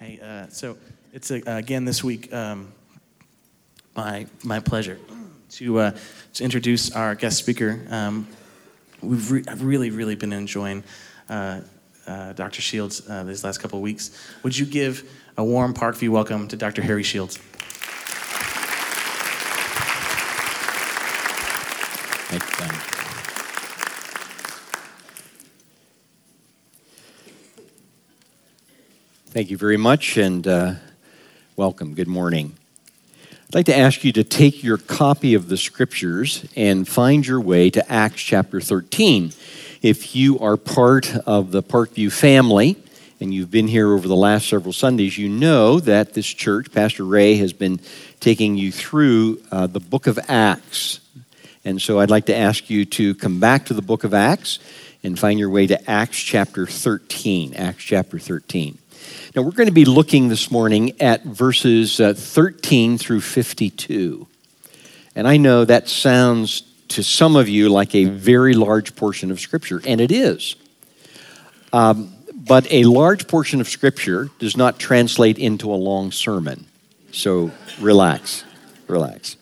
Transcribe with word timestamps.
Hey, 0.00 0.20
uh, 0.22 0.46
so 0.48 0.76
it's 1.12 1.32
uh, 1.32 1.40
again 1.44 1.84
this 1.84 2.04
week 2.04 2.32
um, 2.32 2.72
my 3.96 4.26
my 4.44 4.60
pleasure 4.60 4.96
to 5.50 5.78
uh, 5.80 5.96
to 6.34 6.44
introduce 6.44 6.92
our 6.92 7.16
guest 7.16 7.36
speaker. 7.36 7.84
Um, 7.90 8.28
we've 9.02 9.28
re- 9.28 9.44
I've 9.48 9.64
really 9.64 9.90
really 9.90 10.14
been 10.14 10.32
enjoying 10.32 10.84
uh, 11.28 11.62
uh, 12.06 12.32
Dr. 12.34 12.62
Shields 12.62 13.00
these 13.26 13.42
last 13.42 13.58
couple 13.58 13.80
of 13.80 13.82
weeks. 13.82 14.16
Would 14.44 14.56
you 14.56 14.66
give 14.66 15.02
a 15.36 15.42
warm 15.42 15.74
Parkview 15.74 16.10
welcome 16.10 16.46
to 16.46 16.56
Dr. 16.56 16.82
Harry 16.82 17.02
Shields? 17.02 17.36
Thank 22.28 22.92
you, 22.92 22.97
Thank 29.38 29.52
you 29.52 29.56
very 29.56 29.76
much 29.76 30.16
and 30.16 30.44
uh, 30.48 30.74
welcome. 31.54 31.94
Good 31.94 32.08
morning. 32.08 32.56
I'd 33.30 33.54
like 33.54 33.66
to 33.66 33.78
ask 33.78 34.02
you 34.02 34.10
to 34.14 34.24
take 34.24 34.64
your 34.64 34.78
copy 34.78 35.34
of 35.34 35.48
the 35.48 35.56
scriptures 35.56 36.44
and 36.56 36.88
find 36.88 37.24
your 37.24 37.40
way 37.40 37.70
to 37.70 37.88
Acts 37.88 38.20
chapter 38.20 38.60
13. 38.60 39.30
If 39.80 40.16
you 40.16 40.40
are 40.40 40.56
part 40.56 41.14
of 41.18 41.52
the 41.52 41.62
Parkview 41.62 42.10
family 42.10 42.78
and 43.20 43.32
you've 43.32 43.52
been 43.52 43.68
here 43.68 43.92
over 43.92 44.08
the 44.08 44.16
last 44.16 44.48
several 44.48 44.72
Sundays, 44.72 45.16
you 45.16 45.28
know 45.28 45.78
that 45.78 46.14
this 46.14 46.26
church, 46.26 46.72
Pastor 46.72 47.04
Ray, 47.04 47.36
has 47.36 47.52
been 47.52 47.78
taking 48.18 48.56
you 48.56 48.72
through 48.72 49.40
uh, 49.52 49.68
the 49.68 49.78
book 49.78 50.08
of 50.08 50.18
Acts. 50.26 50.98
And 51.64 51.80
so 51.80 52.00
I'd 52.00 52.10
like 52.10 52.26
to 52.26 52.36
ask 52.36 52.68
you 52.68 52.84
to 52.86 53.14
come 53.14 53.38
back 53.38 53.66
to 53.66 53.74
the 53.74 53.82
book 53.82 54.02
of 54.02 54.14
Acts 54.14 54.58
and 55.04 55.16
find 55.16 55.38
your 55.38 55.50
way 55.50 55.68
to 55.68 55.88
Acts 55.88 56.18
chapter 56.18 56.66
13. 56.66 57.54
Acts 57.54 57.84
chapter 57.84 58.18
13. 58.18 58.78
Now, 59.34 59.42
we're 59.42 59.52
going 59.52 59.68
to 59.68 59.72
be 59.72 59.84
looking 59.84 60.28
this 60.28 60.50
morning 60.50 61.00
at 61.00 61.24
verses 61.24 62.00
uh, 62.00 62.14
13 62.14 62.98
through 62.98 63.20
52. 63.20 64.26
And 65.14 65.26
I 65.26 65.36
know 65.36 65.64
that 65.64 65.88
sounds 65.88 66.62
to 66.88 67.02
some 67.02 67.36
of 67.36 67.48
you 67.48 67.68
like 67.68 67.94
a 67.94 68.04
very 68.04 68.54
large 68.54 68.96
portion 68.96 69.30
of 69.30 69.40
Scripture, 69.40 69.80
and 69.86 70.00
it 70.00 70.10
is. 70.10 70.56
Um, 71.72 72.14
but 72.34 72.70
a 72.72 72.84
large 72.84 73.28
portion 73.28 73.60
of 73.60 73.68
Scripture 73.68 74.30
does 74.38 74.56
not 74.56 74.78
translate 74.78 75.38
into 75.38 75.72
a 75.72 75.76
long 75.76 76.12
sermon. 76.12 76.66
So 77.12 77.50
relax, 77.80 78.44
relax. 78.86 79.36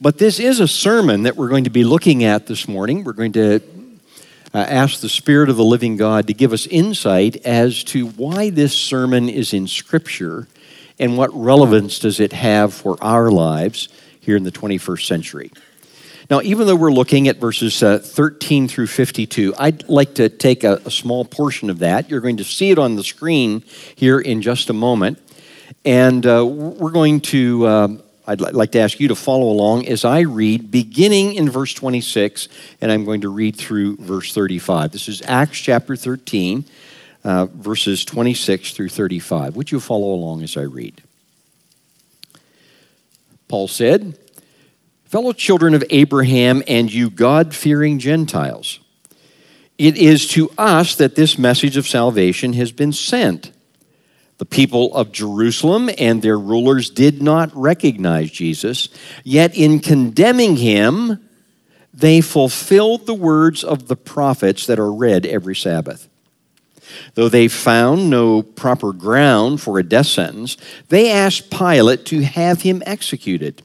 But 0.00 0.18
this 0.18 0.38
is 0.38 0.60
a 0.60 0.68
sermon 0.68 1.24
that 1.24 1.36
we're 1.36 1.48
going 1.48 1.64
to 1.64 1.70
be 1.70 1.84
looking 1.84 2.24
at 2.24 2.46
this 2.46 2.66
morning. 2.66 3.04
We're 3.04 3.12
going 3.12 3.32
to 3.32 3.60
uh, 4.52 4.58
ask 4.58 5.00
the 5.00 5.08
Spirit 5.08 5.48
of 5.48 5.56
the 5.56 5.64
living 5.64 5.96
God 5.96 6.26
to 6.26 6.34
give 6.34 6.52
us 6.52 6.66
insight 6.66 7.44
as 7.46 7.84
to 7.84 8.06
why 8.08 8.50
this 8.50 8.76
sermon 8.76 9.28
is 9.28 9.52
in 9.52 9.66
Scripture 9.66 10.48
and 10.98 11.16
what 11.16 11.30
relevance 11.32 11.98
does 11.98 12.20
it 12.20 12.32
have 12.32 12.74
for 12.74 12.96
our 13.02 13.30
lives 13.30 13.88
here 14.20 14.36
in 14.36 14.44
the 14.44 14.52
21st 14.52 15.06
century. 15.06 15.50
Now, 16.28 16.40
even 16.42 16.66
though 16.66 16.76
we're 16.76 16.92
looking 16.92 17.26
at 17.26 17.38
verses 17.38 17.82
uh, 17.82 17.98
13 17.98 18.68
through 18.68 18.86
52, 18.86 19.54
I'd 19.58 19.88
like 19.88 20.14
to 20.16 20.28
take 20.28 20.62
a, 20.62 20.80
a, 20.84 20.90
small 20.90 21.24
portion 21.24 21.70
of 21.70 21.80
that. 21.80 22.08
You're 22.08 22.20
going 22.20 22.36
to 22.36 22.44
see 22.44 22.70
it 22.70 22.78
on 22.78 22.94
the 22.94 23.02
screen 23.02 23.64
here 23.96 24.20
in 24.20 24.40
just 24.40 24.70
a 24.70 24.72
moment. 24.72 25.18
And 25.84 26.24
uh, 26.24 26.46
we're 26.46 26.92
going 26.92 27.20
to 27.22 27.66
um, 27.66 28.02
I'd 28.30 28.40
like 28.40 28.70
to 28.72 28.78
ask 28.78 29.00
you 29.00 29.08
to 29.08 29.16
follow 29.16 29.50
along 29.50 29.88
as 29.88 30.04
I 30.04 30.20
read, 30.20 30.70
beginning 30.70 31.34
in 31.34 31.50
verse 31.50 31.74
26, 31.74 32.48
and 32.80 32.92
I'm 32.92 33.04
going 33.04 33.22
to 33.22 33.28
read 33.28 33.56
through 33.56 33.96
verse 33.96 34.32
35. 34.32 34.92
This 34.92 35.08
is 35.08 35.20
Acts 35.22 35.58
chapter 35.58 35.96
13, 35.96 36.64
uh, 37.24 37.46
verses 37.46 38.04
26 38.04 38.72
through 38.72 38.90
35. 38.90 39.56
Would 39.56 39.72
you 39.72 39.80
follow 39.80 40.14
along 40.14 40.44
as 40.44 40.56
I 40.56 40.60
read? 40.60 41.02
Paul 43.48 43.66
said, 43.66 44.16
Fellow 45.06 45.32
children 45.32 45.74
of 45.74 45.82
Abraham 45.90 46.62
and 46.68 46.92
you 46.92 47.10
God 47.10 47.52
fearing 47.52 47.98
Gentiles, 47.98 48.78
it 49.76 49.96
is 49.96 50.28
to 50.28 50.52
us 50.56 50.94
that 50.94 51.16
this 51.16 51.36
message 51.36 51.76
of 51.76 51.88
salvation 51.88 52.52
has 52.52 52.70
been 52.70 52.92
sent. 52.92 53.50
The 54.40 54.46
people 54.46 54.94
of 54.94 55.12
Jerusalem 55.12 55.90
and 55.98 56.22
their 56.22 56.38
rulers 56.38 56.88
did 56.88 57.20
not 57.20 57.54
recognize 57.54 58.30
Jesus, 58.30 58.88
yet 59.22 59.54
in 59.54 59.80
condemning 59.80 60.56
him, 60.56 61.28
they 61.92 62.22
fulfilled 62.22 63.04
the 63.04 63.12
words 63.12 63.62
of 63.62 63.86
the 63.86 63.96
prophets 63.96 64.64
that 64.64 64.78
are 64.78 64.90
read 64.90 65.26
every 65.26 65.54
Sabbath. 65.54 66.08
Though 67.16 67.28
they 67.28 67.48
found 67.48 68.08
no 68.08 68.40
proper 68.40 68.94
ground 68.94 69.60
for 69.60 69.78
a 69.78 69.82
death 69.82 70.06
sentence, 70.06 70.56
they 70.88 71.12
asked 71.12 71.50
Pilate 71.50 72.06
to 72.06 72.22
have 72.22 72.62
him 72.62 72.82
executed. 72.86 73.62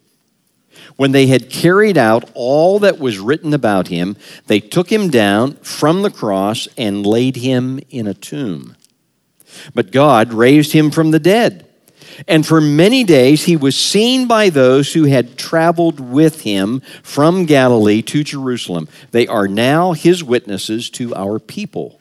When 0.98 1.14
they 1.14 1.28
had 1.28 1.50
carried 1.50 1.98
out 1.98 2.30
all 2.34 2.80
that 2.80 3.00
was 3.00 3.18
written 3.18 3.54
about 3.54 3.88
him, 3.88 4.18
they 4.48 4.60
took 4.60 4.92
him 4.92 5.10
down 5.10 5.54
from 5.54 6.02
the 6.02 6.12
cross 6.12 6.68
and 6.78 7.06
laid 7.06 7.38
him 7.38 7.80
in 7.90 8.08
a 8.08 8.14
tomb. 8.14 8.76
But 9.74 9.92
God 9.92 10.34
raised 10.34 10.72
him 10.72 10.92
from 10.92 11.12
the 11.12 11.20
dead. 11.20 11.66
And 12.28 12.46
for 12.46 12.62
many 12.62 13.04
days 13.04 13.44
he 13.44 13.58
was 13.58 13.76
seen 13.76 14.28
by 14.28 14.50
those 14.50 14.94
who 14.94 15.04
had 15.04 15.38
traveled 15.38 16.00
with 16.00 16.42
him 16.42 16.82
from 17.04 17.46
Galilee 17.46 18.02
to 18.04 18.24
Jerusalem. 18.24 18.88
They 19.12 19.28
are 19.28 19.48
now 19.48 19.94
his 19.94 20.24
witnesses 20.24 20.90
to 20.92 21.14
our 21.16 21.40
people. 21.40 22.00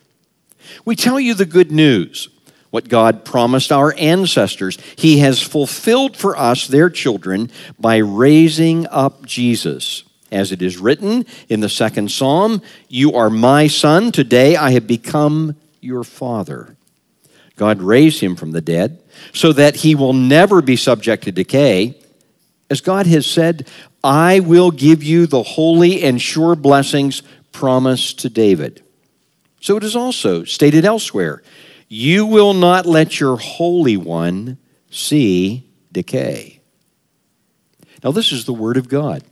We 0.85 0.97
tell 0.97 1.19
you 1.19 1.35
the 1.35 1.45
good 1.45 1.73
news, 1.73 2.29
what 2.71 2.89
God 2.89 3.25
promised 3.25 3.71
our 3.71 3.95
ancestors. 3.99 4.79
He 4.97 5.19
has 5.19 5.43
fulfilled 5.43 6.17
for 6.17 6.37
us, 6.37 6.67
their 6.67 6.91
children, 6.91 7.51
by 7.79 7.99
raising 7.99 8.87
up 8.89 9.25
Jesus. 9.25 10.05
As 10.33 10.51
it 10.51 10.63
is 10.63 10.79
written 10.79 11.27
in 11.49 11.61
the 11.61 11.69
second 11.69 12.11
psalm, 12.11 12.63
You 12.89 13.13
are 13.13 13.31
my 13.31 13.69
son, 13.69 14.11
today 14.11 14.57
I 14.57 14.73
have 14.73 14.87
become 14.87 15.55
your 15.81 16.03
father. 16.03 16.77
God 17.57 17.81
raised 17.81 18.21
him 18.21 18.37
from 18.37 18.53
the 18.53 18.61
dead 18.61 19.03
so 19.33 19.53
that 19.53 19.77
he 19.77 19.95
will 19.95 20.13
never 20.13 20.61
be 20.61 20.77
subject 20.77 21.25
to 21.25 21.33
decay. 21.33 22.01
As 22.69 22.81
God 22.81 23.07
has 23.07 23.27
said, 23.27 23.69
I 24.03 24.41
will 24.41 24.71
give 24.71 25.03
you 25.03 25.27
the 25.27 25.43
holy 25.43 26.03
and 26.03 26.21
sure 26.21 26.57
blessings 26.57 27.23
promised 27.53 28.21
to 28.21 28.31
David. 28.31 28.83
So 29.61 29.77
it 29.77 29.85
is 29.85 29.97
also 29.97 30.45
stated 30.45 30.85
elsewhere 30.85 31.43
You 31.89 32.27
will 32.27 32.55
not 32.55 32.87
let 32.87 33.21
your 33.21 33.37
Holy 33.37 33.97
One 33.97 34.59
see 34.91 35.71
decay. 35.93 36.61
Now, 38.03 38.11
this 38.11 38.33
is 38.33 38.45
the 38.45 38.53
Word 38.53 38.77
of 38.77 38.89
God. 38.89 39.23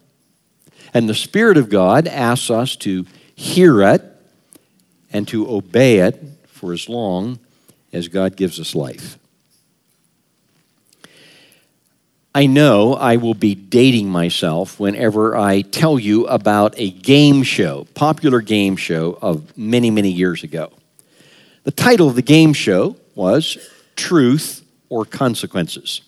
And 0.95 1.09
the 1.09 1.15
Spirit 1.15 1.57
of 1.57 1.69
God 1.69 2.07
asks 2.07 2.51
us 2.51 2.77
to 2.77 3.05
hear 3.35 3.83
it 3.83 4.03
and 5.13 5.27
to 5.29 5.51
obey 5.51 5.99
it 5.99 6.23
for 6.47 6.73
as 6.73 6.89
long 6.89 7.39
as 7.93 8.09
God 8.09 8.37
gives 8.37 8.59
us 8.59 8.75
life. 8.75 9.19
I 12.35 12.47
know 12.47 12.95
I 12.95 13.17
will 13.17 13.35
be 13.35 13.55
dating 13.55 14.09
myself 14.09 14.81
whenever 14.81 15.37
I 15.37 15.61
tell 15.61 15.99
you 15.99 16.27
about 16.27 16.75
a 16.79 16.91
game 16.91 17.43
show, 17.43 17.87
popular 17.95 18.41
game 18.41 18.77
show 18.77 19.19
of 19.21 19.57
many, 19.59 19.91
many 19.91 20.11
years 20.11 20.43
ago. 20.43 20.73
The 21.65 21.73
title 21.73 22.09
of 22.09 22.15
the 22.15 22.23
game 22.23 22.55
show 22.55 22.97
was 23.15 23.59
Truth 23.97 24.65
or 24.89 25.05
Consequences. 25.05 26.01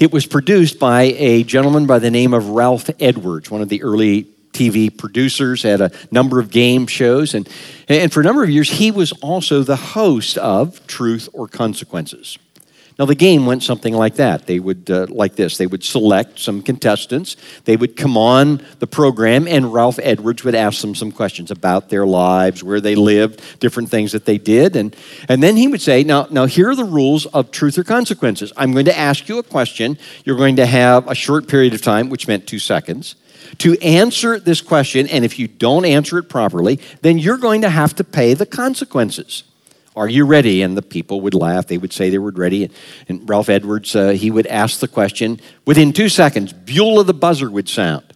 It 0.00 0.12
was 0.12 0.26
produced 0.26 0.80
by 0.80 1.02
a 1.02 1.44
gentleman 1.44 1.86
by 1.86 2.00
the 2.00 2.10
name 2.10 2.34
of 2.34 2.48
Ralph 2.48 2.90
Edwards, 2.98 3.48
one 3.48 3.62
of 3.62 3.68
the 3.68 3.82
early 3.84 4.26
TV 4.54 4.96
producers, 4.96 5.62
had 5.62 5.80
a 5.80 5.90
number 6.10 6.40
of 6.40 6.50
game 6.50 6.86
shows, 6.86 7.34
and, 7.34 7.48
and 7.88 8.12
for 8.12 8.20
a 8.20 8.24
number 8.24 8.42
of 8.42 8.50
years, 8.50 8.70
he 8.70 8.90
was 8.90 9.12
also 9.20 9.62
the 9.62 9.76
host 9.76 10.38
of 10.38 10.86
Truth 10.86 11.28
or 11.32 11.48
Consequences. 11.48 12.38
Now, 12.96 13.06
the 13.06 13.16
game 13.16 13.44
went 13.44 13.64
something 13.64 13.92
like 13.92 14.14
that. 14.16 14.46
They 14.46 14.60
would, 14.60 14.88
uh, 14.88 15.06
like 15.08 15.34
this, 15.34 15.58
they 15.58 15.66
would 15.66 15.82
select 15.82 16.38
some 16.38 16.62
contestants. 16.62 17.36
They 17.64 17.76
would 17.76 17.96
come 17.96 18.16
on 18.16 18.64
the 18.78 18.86
program, 18.86 19.48
and 19.48 19.72
Ralph 19.72 19.98
Edwards 20.00 20.44
would 20.44 20.54
ask 20.54 20.80
them 20.80 20.94
some 20.94 21.10
questions 21.10 21.50
about 21.50 21.88
their 21.88 22.06
lives, 22.06 22.62
where 22.62 22.80
they 22.80 22.94
lived, 22.94 23.58
different 23.58 23.88
things 23.88 24.12
that 24.12 24.26
they 24.26 24.38
did. 24.38 24.76
And, 24.76 24.94
and 25.28 25.42
then 25.42 25.56
he 25.56 25.66
would 25.66 25.82
say, 25.82 26.04
now, 26.04 26.28
now, 26.30 26.46
here 26.46 26.70
are 26.70 26.76
the 26.76 26.84
rules 26.84 27.26
of 27.26 27.50
truth 27.50 27.78
or 27.78 27.84
consequences. 27.84 28.52
I'm 28.56 28.72
going 28.72 28.84
to 28.84 28.96
ask 28.96 29.28
you 29.28 29.38
a 29.38 29.42
question. 29.42 29.98
You're 30.24 30.36
going 30.36 30.56
to 30.56 30.66
have 30.66 31.10
a 31.10 31.16
short 31.16 31.48
period 31.48 31.74
of 31.74 31.82
time, 31.82 32.10
which 32.10 32.28
meant 32.28 32.46
two 32.46 32.60
seconds 32.60 33.16
to 33.58 33.78
answer 33.80 34.38
this 34.38 34.60
question, 34.60 35.06
and 35.08 35.24
if 35.24 35.38
you 35.38 35.48
don't 35.48 35.84
answer 35.84 36.18
it 36.18 36.28
properly, 36.28 36.80
then 37.02 37.18
you're 37.18 37.38
going 37.38 37.62
to 37.62 37.70
have 37.70 37.94
to 37.96 38.04
pay 38.04 38.34
the 38.34 38.46
consequences. 38.46 39.44
Are 39.96 40.08
you 40.08 40.26
ready? 40.26 40.62
And 40.62 40.76
the 40.76 40.82
people 40.82 41.20
would 41.20 41.34
laugh. 41.34 41.68
They 41.68 41.78
would 41.78 41.92
say 41.92 42.10
they 42.10 42.18
were 42.18 42.32
ready. 42.32 42.70
And 43.08 43.28
Ralph 43.28 43.48
Edwards, 43.48 43.94
uh, 43.94 44.10
he 44.10 44.30
would 44.30 44.46
ask 44.48 44.80
the 44.80 44.88
question. 44.88 45.40
Within 45.66 45.92
two 45.92 46.08
seconds, 46.08 46.52
Beulah 46.52 47.04
the 47.04 47.14
buzzer 47.14 47.50
would 47.50 47.68
sound. 47.68 48.13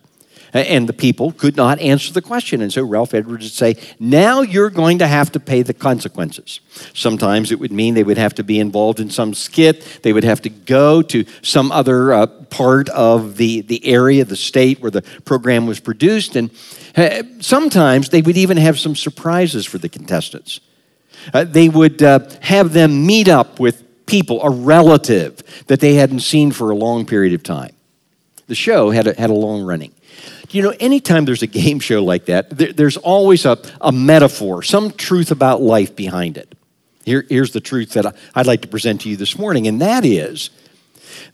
And 0.52 0.88
the 0.88 0.92
people 0.92 1.32
could 1.32 1.56
not 1.56 1.78
answer 1.78 2.12
the 2.12 2.22
question. 2.22 2.62
And 2.62 2.72
so 2.72 2.82
Ralph 2.84 3.14
Edwards 3.14 3.44
would 3.44 3.52
say, 3.52 3.76
Now 4.00 4.40
you're 4.40 4.70
going 4.70 4.98
to 4.98 5.06
have 5.06 5.30
to 5.32 5.40
pay 5.40 5.62
the 5.62 5.74
consequences. 5.74 6.60
Sometimes 6.94 7.52
it 7.52 7.58
would 7.60 7.72
mean 7.72 7.94
they 7.94 8.02
would 8.02 8.18
have 8.18 8.34
to 8.36 8.44
be 8.44 8.58
involved 8.58 9.00
in 9.00 9.10
some 9.10 9.34
skit, 9.34 10.00
they 10.02 10.12
would 10.12 10.24
have 10.24 10.42
to 10.42 10.48
go 10.48 11.02
to 11.02 11.24
some 11.42 11.70
other 11.70 12.12
uh, 12.12 12.26
part 12.26 12.88
of 12.90 13.36
the, 13.36 13.60
the 13.62 13.84
area, 13.86 14.24
the 14.24 14.36
state 14.36 14.80
where 14.80 14.90
the 14.90 15.02
program 15.24 15.66
was 15.66 15.80
produced. 15.80 16.36
And 16.36 16.50
uh, 16.96 17.22
sometimes 17.40 18.08
they 18.08 18.22
would 18.22 18.36
even 18.36 18.56
have 18.56 18.78
some 18.78 18.96
surprises 18.96 19.66
for 19.66 19.78
the 19.78 19.88
contestants. 19.88 20.60
Uh, 21.34 21.44
they 21.44 21.68
would 21.68 22.02
uh, 22.02 22.20
have 22.40 22.72
them 22.72 23.06
meet 23.06 23.28
up 23.28 23.60
with 23.60 23.84
people, 24.06 24.42
a 24.42 24.50
relative 24.50 25.42
that 25.66 25.80
they 25.80 25.94
hadn't 25.94 26.20
seen 26.20 26.50
for 26.50 26.70
a 26.70 26.74
long 26.74 27.04
period 27.04 27.34
of 27.34 27.42
time. 27.42 27.74
The 28.46 28.54
show 28.54 28.90
had 28.90 29.06
a, 29.06 29.14
had 29.20 29.30
a 29.30 29.34
long 29.34 29.62
running. 29.62 29.92
You 30.50 30.62
know, 30.62 30.74
anytime 30.80 31.24
there's 31.24 31.42
a 31.42 31.46
game 31.46 31.80
show 31.80 32.02
like 32.02 32.26
that, 32.26 32.50
there, 32.50 32.72
there's 32.72 32.96
always 32.96 33.44
a, 33.44 33.58
a 33.80 33.92
metaphor, 33.92 34.62
some 34.62 34.90
truth 34.92 35.30
about 35.30 35.60
life 35.60 35.94
behind 35.94 36.38
it. 36.38 36.54
Here, 37.04 37.24
here's 37.28 37.52
the 37.52 37.60
truth 37.60 37.92
that 37.92 38.16
I'd 38.34 38.46
like 38.46 38.62
to 38.62 38.68
present 38.68 39.02
to 39.02 39.08
you 39.08 39.16
this 39.16 39.38
morning, 39.38 39.66
and 39.66 39.80
that 39.80 40.04
is 40.04 40.50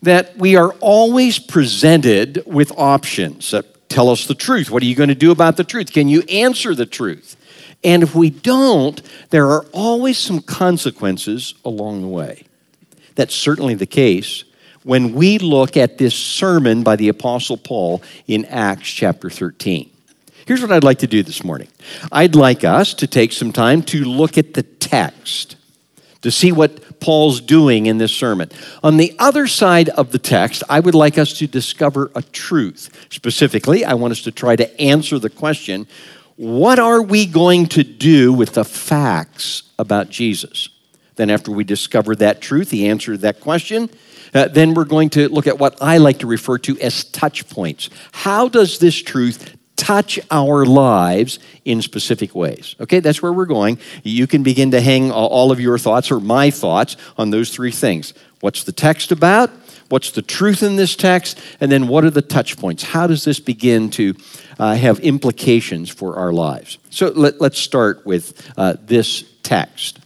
that 0.03 0.37
we 0.37 0.57
are 0.57 0.73
always 0.81 1.39
presented 1.39 2.43
with 2.47 2.73
options 2.77 3.51
that 3.53 3.89
tell 3.89 4.09
us 4.09 4.27
the 4.27 4.35
truth. 4.35 4.71
What 4.71 4.83
are 4.83 4.87
you 4.87 4.95
going 4.95 5.09
to 5.09 5.15
do 5.15 5.31
about 5.31 5.57
the 5.57 5.65
truth? 5.65 5.93
Can 5.93 6.09
you 6.09 6.23
answer 6.23 6.75
the 6.75 6.87
truth? 6.87 7.37
And 7.83 8.03
if 8.03 8.15
we 8.15 8.31
don't, 8.31 9.01
there 9.31 9.51
are 9.51 9.67
always 9.73 10.19
some 10.19 10.41
consequences 10.41 11.55
along 11.65 12.03
the 12.03 12.09
way. 12.09 12.45
That's 13.15 13.35
certainly 13.35 13.75
the 13.75 13.87
case 13.87 14.45
when 14.85 15.15
we 15.15 15.39
look 15.39 15.77
at 15.77 15.99
this 15.99 16.15
sermon 16.15 16.83
by 16.83 16.95
the 16.95 17.09
Apostle 17.09 17.57
Paul 17.57 18.03
in 18.29 18.45
Acts 18.45 18.89
chapter 18.89 19.29
13. 19.29 19.91
Here's 20.47 20.61
what 20.61 20.71
I'd 20.71 20.85
like 20.85 20.99
to 20.99 21.07
do 21.07 21.23
this 21.23 21.43
morning 21.43 21.69
I'd 22.13 22.37
like 22.37 22.63
us 22.63 22.95
to 22.95 23.07
take 23.07 23.33
some 23.33 23.53
time 23.53 23.83
to 23.85 24.05
look 24.05 24.39
at 24.39 24.55
the 24.55 24.63
text 24.63 25.57
to 26.25 26.31
see 26.31 26.53
what 26.53 27.01
Paul's 27.01 27.43
doing 27.43 27.85
in 27.85 27.99
this 27.99 28.15
sermon. 28.15 28.51
On 28.83 28.97
the 28.97 29.15
other 29.19 29.47
side 29.47 29.91
of 29.91 30.11
the 30.11 30.19
text, 30.19 30.63
I 30.71 30.81
would 30.81 30.95
like 30.95 31.19
us 31.19 31.35
to 31.35 31.47
discover 31.47 32.11
a 32.15 32.23
truth. 32.23 33.07
Specifically, 33.11 33.85
I 33.85 33.93
want 33.93 34.13
us 34.13 34.23
to 34.23 34.33
try 34.33 34.57
to 34.57 34.81
answer 34.81 35.19
the 35.19 35.29
question 35.29 35.87
what 36.37 36.79
are 36.79 37.01
we 37.01 37.27
going 37.27 37.67
to 37.67 37.85
do 37.85 38.33
with 38.33 38.55
the 38.55 38.65
facts 38.65 39.65
about 39.79 40.11
Jesus? 40.11 40.69
Then, 41.17 41.31
after 41.31 41.53
we 41.53 41.63
discover 41.63 42.17
that 42.17 42.41
truth, 42.41 42.71
the 42.71 42.89
answer 42.89 43.13
to 43.13 43.19
that 43.19 43.41
question, 43.41 43.89
uh, 44.35 44.49
then 44.49 44.75
we're 44.75 44.85
going 44.85 45.11
to 45.11 45.29
look 45.29 45.47
at 45.47 45.59
what 45.59 45.81
I 45.81 45.99
like 45.99 46.19
to 46.21 46.27
refer 46.27 46.59
to 46.59 46.79
as 46.81 47.05
touch 47.05 47.49
points. 47.49 47.89
How 48.13 48.49
does 48.49 48.79
this 48.79 49.01
truth 49.01 49.57
touch 49.77 50.19
our 50.31 50.65
lives 50.65 51.39
in 51.65 51.83
specific 51.83 52.35
ways? 52.35 52.75
Okay, 52.81 53.01
that's 53.01 53.23
where 53.23 53.33
we're 53.33 53.47
going. 53.47 53.79
You 54.03 54.27
can 54.27 54.43
begin 54.43 54.71
to 54.73 54.81
hang 54.81 55.11
all 55.11 55.53
of 55.53 55.61
your 55.61 55.79
thoughts 55.79 56.11
or 56.11 56.21
my 56.21 56.51
thoughts 56.51 56.97
on 57.17 57.31
those 57.31 57.51
three 57.51 57.71
things. 57.71 58.15
What's 58.41 58.65
the 58.65 58.73
text 58.73 59.13
about? 59.13 59.51
What's 59.89 60.11
the 60.11 60.23
truth 60.23 60.63
in 60.63 60.77
this 60.77 60.97
text? 60.97 61.39
And 61.61 61.71
then 61.71 61.89
what 61.89 62.05
are 62.05 62.11
the 62.11 62.23
touch 62.23 62.57
points? 62.57 62.83
How 62.83 63.07
does 63.07 63.25
this 63.25 63.39
begin 63.39 63.91
to 63.91 64.15
uh, 64.59 64.75
have 64.75 65.01
implications 65.01 65.91
for 65.91 66.17
our 66.17 66.33
lives? 66.33 66.79
So 66.91 67.09
let, 67.09 67.41
us 67.41 67.59
start 67.59 68.05
with 68.07 68.51
uh, 68.57 68.75
this 68.81 69.25
text. 69.43 70.01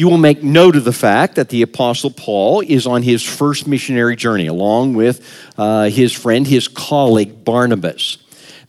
You 0.00 0.08
will 0.08 0.16
make 0.16 0.42
note 0.42 0.76
of 0.76 0.84
the 0.84 0.94
fact 0.94 1.34
that 1.34 1.50
the 1.50 1.60
Apostle 1.60 2.10
Paul 2.10 2.62
is 2.62 2.86
on 2.86 3.02
his 3.02 3.22
first 3.22 3.66
missionary 3.66 4.16
journey, 4.16 4.46
along 4.46 4.94
with 4.94 5.20
uh, 5.58 5.90
his 5.90 6.14
friend, 6.14 6.46
his 6.46 6.68
colleague 6.68 7.44
Barnabas. 7.44 8.16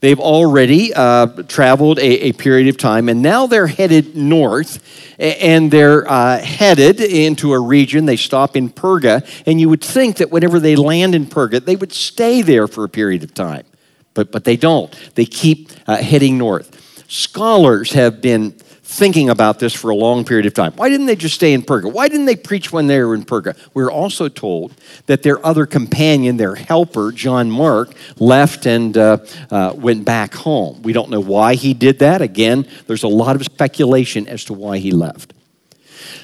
They've 0.00 0.20
already 0.20 0.92
uh, 0.92 1.28
traveled 1.44 1.98
a, 2.00 2.28
a, 2.28 2.32
period 2.32 2.68
of 2.68 2.76
time, 2.76 3.08
and 3.08 3.22
now 3.22 3.46
they're 3.46 3.66
headed 3.66 4.14
north, 4.14 4.84
and 5.18 5.70
they're 5.70 6.06
uh, 6.06 6.38
headed 6.38 7.00
into 7.00 7.54
a 7.54 7.58
region. 7.58 8.04
They 8.04 8.16
stop 8.16 8.54
in 8.54 8.68
Perga, 8.68 9.26
and 9.46 9.58
you 9.58 9.70
would 9.70 9.82
think 9.82 10.18
that 10.18 10.30
whenever 10.30 10.60
they 10.60 10.76
land 10.76 11.14
in 11.14 11.24
Perga, 11.24 11.64
they 11.64 11.76
would 11.76 11.94
stay 11.94 12.42
there 12.42 12.68
for 12.68 12.84
a 12.84 12.90
period 12.90 13.24
of 13.24 13.32
time. 13.32 13.64
But, 14.12 14.32
but 14.32 14.44
they 14.44 14.58
don't. 14.58 14.94
They 15.14 15.24
keep 15.24 15.70
uh, 15.86 15.96
heading 15.96 16.36
north. 16.36 16.78
Scholars 17.10 17.92
have 17.92 18.20
been 18.20 18.54
thinking 18.92 19.30
about 19.30 19.58
this 19.58 19.72
for 19.72 19.88
a 19.88 19.94
long 19.94 20.22
period 20.24 20.44
of 20.44 20.52
time. 20.52 20.72
Why 20.72 20.90
didn't 20.90 21.06
they 21.06 21.16
just 21.16 21.34
stay 21.34 21.54
in 21.54 21.62
Perga? 21.62 21.90
Why 21.90 22.08
didn't 22.08 22.26
they 22.26 22.36
preach 22.36 22.72
when 22.72 22.88
they 22.88 23.02
were 23.02 23.14
in 23.14 23.24
Perga? 23.24 23.56
We're 23.72 23.90
also 23.90 24.28
told 24.28 24.74
that 25.06 25.22
their 25.22 25.44
other 25.44 25.64
companion, 25.64 26.36
their 26.36 26.54
helper, 26.54 27.10
John 27.10 27.50
Mark, 27.50 27.94
left 28.18 28.66
and 28.66 28.96
uh, 28.98 29.18
uh, 29.50 29.72
went 29.74 30.04
back 30.04 30.34
home. 30.34 30.82
We 30.82 30.92
don't 30.92 31.08
know 31.08 31.20
why 31.20 31.54
he 31.54 31.72
did 31.72 32.00
that. 32.00 32.20
Again, 32.20 32.66
there's 32.86 33.02
a 33.02 33.08
lot 33.08 33.34
of 33.34 33.42
speculation 33.44 34.28
as 34.28 34.44
to 34.44 34.52
why 34.52 34.76
he 34.76 34.90
left. 34.90 35.32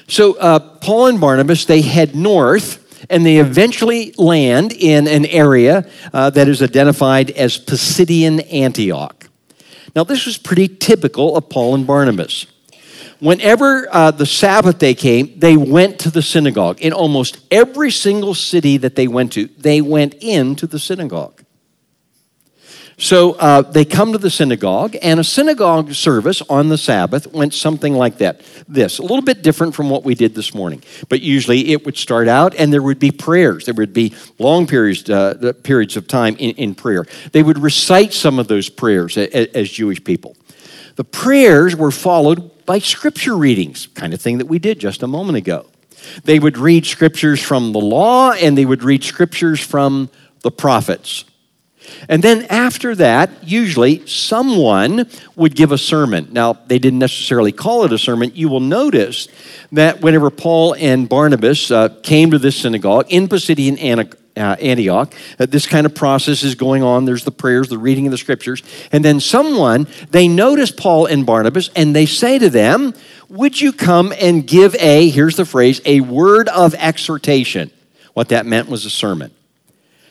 So 0.07 0.37
uh, 0.37 0.59
Paul 0.59 1.07
and 1.07 1.19
Barnabas, 1.19 1.65
they 1.65 1.81
head 1.81 2.15
north 2.15 2.85
and 3.09 3.25
they 3.25 3.37
eventually 3.37 4.13
land 4.17 4.73
in 4.73 5.07
an 5.07 5.25
area 5.25 5.89
uh, 6.13 6.29
that 6.31 6.47
is 6.47 6.61
identified 6.61 7.31
as 7.31 7.57
Pisidian 7.57 8.45
Antioch. 8.53 9.27
Now, 9.95 10.03
this 10.03 10.27
was 10.27 10.37
pretty 10.37 10.67
typical 10.67 11.35
of 11.35 11.49
Paul 11.49 11.73
and 11.73 11.87
Barnabas 11.87 12.45
whenever 13.19 13.87
uh, 13.91 14.11
the 14.11 14.25
Sabbath 14.25 14.79
day 14.79 14.93
came, 14.93 15.39
they 15.39 15.57
went 15.57 15.99
to 15.99 16.11
the 16.11 16.21
synagogue. 16.21 16.81
In 16.81 16.93
almost 16.93 17.39
every 17.51 17.91
single 17.91 18.33
city 18.33 18.77
that 18.77 18.95
they 18.95 19.07
went 19.07 19.33
to, 19.33 19.47
they 19.57 19.81
went 19.81 20.15
into 20.15 20.67
the 20.67 20.79
synagogue. 20.79 21.43
So 22.99 23.31
uh, 23.35 23.61
they 23.61 23.85
come 23.85 24.11
to 24.11 24.17
the 24.17 24.29
synagogue, 24.29 24.97
and 25.01 25.21
a 25.21 25.23
synagogue 25.23 25.93
service 25.93 26.41
on 26.49 26.67
the 26.67 26.77
Sabbath 26.77 27.27
went 27.27 27.53
something 27.53 27.93
like 27.93 28.17
that. 28.17 28.41
This, 28.67 28.99
a 28.99 29.03
little 29.03 29.21
bit 29.21 29.41
different 29.41 29.73
from 29.73 29.89
what 29.89 30.03
we 30.03 30.15
did 30.15 30.35
this 30.35 30.53
morning. 30.53 30.83
But 31.07 31.21
usually 31.21 31.71
it 31.71 31.85
would 31.85 31.95
start 31.95 32.27
out, 32.27 32.55
and 32.55 32.73
there 32.73 32.83
would 32.83 32.99
be 32.99 33.11
prayers. 33.11 33.63
There 33.63 33.73
would 33.75 33.93
be 33.93 34.13
long 34.37 34.67
periods, 34.67 35.09
uh, 35.09 35.53
periods 35.63 35.95
of 35.95 36.09
time 36.09 36.35
in, 36.39 36.51
in 36.55 36.75
prayer. 36.75 37.05
They 37.31 37.41
would 37.41 37.57
recite 37.57 38.11
some 38.11 38.37
of 38.37 38.49
those 38.49 38.67
prayers 38.67 39.17
as, 39.17 39.47
as 39.53 39.69
Jewish 39.69 40.03
people. 40.03 40.35
The 40.97 41.05
prayers 41.05 41.77
were 41.77 41.91
followed 41.91 42.51
by 42.69 42.77
scripture 42.77 43.35
readings, 43.35 43.87
kind 43.95 44.13
of 44.13 44.21
thing 44.21 44.37
that 44.37 44.45
we 44.45 44.59
did 44.59 44.77
just 44.77 45.01
a 45.01 45.07
moment 45.07 45.35
ago. 45.35 45.65
They 46.23 46.37
would 46.37 46.55
read 46.55 46.85
scriptures 46.85 47.41
from 47.41 47.73
the 47.73 47.79
law 47.79 48.33
and 48.33 48.55
they 48.55 48.63
would 48.63 48.83
read 48.83 49.03
scriptures 49.03 49.59
from 49.59 50.11
the 50.43 50.51
prophets. 50.51 51.25
And 52.07 52.23
then 52.23 52.45
after 52.51 52.93
that, 52.93 53.43
usually 53.43 54.05
someone 54.05 55.09
would 55.35 55.55
give 55.55 55.71
a 55.71 55.79
sermon. 55.79 56.27
Now, 56.31 56.53
they 56.67 56.77
didn't 56.77 56.99
necessarily 56.99 57.51
call 57.51 57.85
it 57.85 57.91
a 57.91 57.97
sermon. 57.97 58.33
You 58.35 58.49
will 58.49 58.59
notice 58.59 59.27
that 59.71 60.01
whenever 60.01 60.29
Paul 60.29 60.75
and 60.75 61.09
Barnabas 61.09 61.71
uh, 61.71 61.89
came 62.03 62.29
to 62.29 62.37
this 62.37 62.55
synagogue 62.55 63.07
in 63.09 63.27
Pisidian 63.27 63.79
uh, 64.39 64.55
Antioch. 64.59 65.13
Uh, 65.37 65.45
this 65.45 65.67
kind 65.67 65.85
of 65.85 65.93
process 65.93 66.43
is 66.43 66.55
going 66.55 66.81
on. 66.81 67.05
There's 67.05 67.23
the 67.23 67.31
prayers, 67.31 67.69
the 67.69 67.77
reading 67.77 68.07
of 68.07 68.11
the 68.11 68.17
scriptures. 68.17 68.63
And 68.91 69.03
then 69.03 69.19
someone, 69.19 69.87
they 70.11 70.27
notice 70.27 70.71
Paul 70.71 71.05
and 71.05 71.25
Barnabas 71.25 71.69
and 71.75 71.95
they 71.95 72.05
say 72.05 72.39
to 72.39 72.49
them, 72.49 72.93
Would 73.29 73.59
you 73.59 73.73
come 73.73 74.13
and 74.19 74.47
give 74.47 74.75
a, 74.75 75.09
here's 75.09 75.35
the 75.35 75.45
phrase, 75.45 75.81
a 75.85 76.01
word 76.01 76.47
of 76.47 76.73
exhortation? 76.75 77.71
What 78.13 78.29
that 78.29 78.45
meant 78.45 78.69
was 78.69 78.85
a 78.85 78.89
sermon. 78.89 79.31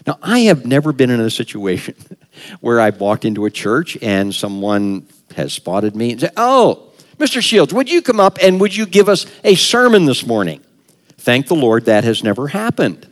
Now, 0.07 0.19
I 0.23 0.41
have 0.41 0.65
never 0.65 0.93
been 0.93 1.11
in 1.11 1.21
a 1.21 1.31
situation 1.31 1.95
where 2.61 2.81
I've 2.81 3.01
walked 3.01 3.25
into 3.25 3.45
a 3.45 3.51
church 3.51 3.99
and 4.01 4.35
someone 4.35 5.07
has 5.37 5.53
spotted 5.53 5.95
me 5.97 6.13
and 6.13 6.21
said, 6.21 6.33
Oh, 6.37 6.85
Mr. 7.19 7.43
Shields, 7.43 7.75
would 7.75 7.91
you 7.91 8.01
come 8.01 8.21
up 8.21 8.39
and 8.41 8.61
would 8.61 8.75
you 8.75 8.87
give 8.87 9.09
us 9.09 9.27
a 9.43 9.55
sermon 9.55 10.07
this 10.07 10.25
morning? 10.25 10.61
Thank 11.19 11.49
the 11.49 11.55
Lord 11.55 11.87
that 11.87 12.05
has 12.05 12.23
never 12.23 12.49
happened. 12.49 13.07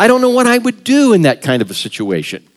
I 0.00 0.06
don't 0.06 0.22
know 0.22 0.30
what 0.30 0.46
I 0.46 0.56
would 0.56 0.82
do 0.82 1.12
in 1.12 1.22
that 1.22 1.42
kind 1.42 1.60
of 1.60 1.70
a 1.70 1.74
situation. 1.74 2.48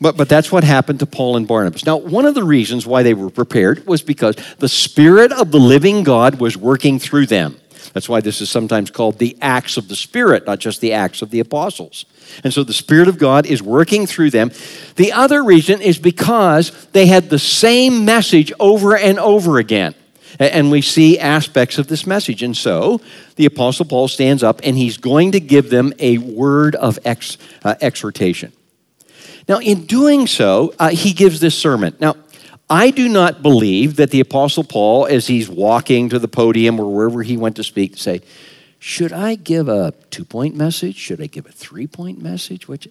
But, 0.00 0.16
but 0.16 0.28
that's 0.28 0.52
what 0.52 0.62
happened 0.62 1.00
to 1.00 1.06
Paul 1.06 1.36
and 1.36 1.44
Barnabas. 1.44 1.84
Now, 1.84 1.96
one 1.96 2.24
of 2.24 2.36
the 2.36 2.44
reasons 2.44 2.86
why 2.86 3.02
they 3.02 3.14
were 3.14 3.30
prepared 3.30 3.84
was 3.84 4.00
because 4.00 4.36
the 4.58 4.68
Spirit 4.68 5.32
of 5.32 5.50
the 5.50 5.58
living 5.58 6.04
God 6.04 6.38
was 6.38 6.56
working 6.56 7.00
through 7.00 7.26
them. 7.26 7.56
That's 7.94 8.08
why 8.08 8.20
this 8.20 8.40
is 8.40 8.48
sometimes 8.48 8.92
called 8.92 9.18
the 9.18 9.36
acts 9.42 9.76
of 9.76 9.88
the 9.88 9.96
Spirit, 9.96 10.46
not 10.46 10.60
just 10.60 10.80
the 10.80 10.92
acts 10.92 11.20
of 11.20 11.30
the 11.30 11.40
apostles. 11.40 12.04
And 12.44 12.54
so 12.54 12.62
the 12.62 12.72
Spirit 12.72 13.08
of 13.08 13.18
God 13.18 13.44
is 13.44 13.60
working 13.60 14.06
through 14.06 14.30
them. 14.30 14.52
The 14.94 15.10
other 15.10 15.42
reason 15.42 15.80
is 15.80 15.98
because 15.98 16.86
they 16.92 17.06
had 17.06 17.28
the 17.28 17.40
same 17.40 18.04
message 18.04 18.52
over 18.60 18.96
and 18.96 19.18
over 19.18 19.58
again. 19.58 19.96
And 20.38 20.70
we 20.70 20.82
see 20.82 21.18
aspects 21.18 21.78
of 21.78 21.86
this 21.88 22.06
message. 22.06 22.42
And 22.42 22.56
so 22.56 23.00
the 23.36 23.46
Apostle 23.46 23.84
Paul 23.84 24.08
stands 24.08 24.42
up 24.42 24.60
and 24.64 24.76
he's 24.76 24.96
going 24.96 25.32
to 25.32 25.40
give 25.40 25.70
them 25.70 25.92
a 25.98 26.18
word 26.18 26.74
of 26.74 26.98
ex, 27.04 27.38
uh, 27.64 27.74
exhortation. 27.80 28.52
Now, 29.48 29.58
in 29.58 29.86
doing 29.86 30.26
so, 30.26 30.74
uh, 30.78 30.90
he 30.90 31.12
gives 31.12 31.40
this 31.40 31.58
sermon. 31.58 31.96
Now, 32.00 32.14
I 32.70 32.90
do 32.90 33.08
not 33.08 33.42
believe 33.42 33.96
that 33.96 34.10
the 34.10 34.20
Apostle 34.20 34.64
Paul, 34.64 35.06
as 35.06 35.26
he's 35.26 35.48
walking 35.48 36.08
to 36.08 36.18
the 36.18 36.28
podium 36.28 36.80
or 36.80 36.90
wherever 36.90 37.22
he 37.22 37.36
went 37.36 37.56
to 37.56 37.64
speak, 37.64 37.98
say, 37.98 38.22
Should 38.78 39.12
I 39.12 39.34
give 39.34 39.68
a 39.68 39.92
two 40.10 40.24
point 40.24 40.54
message? 40.54 40.96
Should 40.96 41.20
I 41.20 41.26
give 41.26 41.44
a 41.46 41.52
three 41.52 41.86
point 41.86 42.22
message? 42.22 42.68
Which 42.68 42.88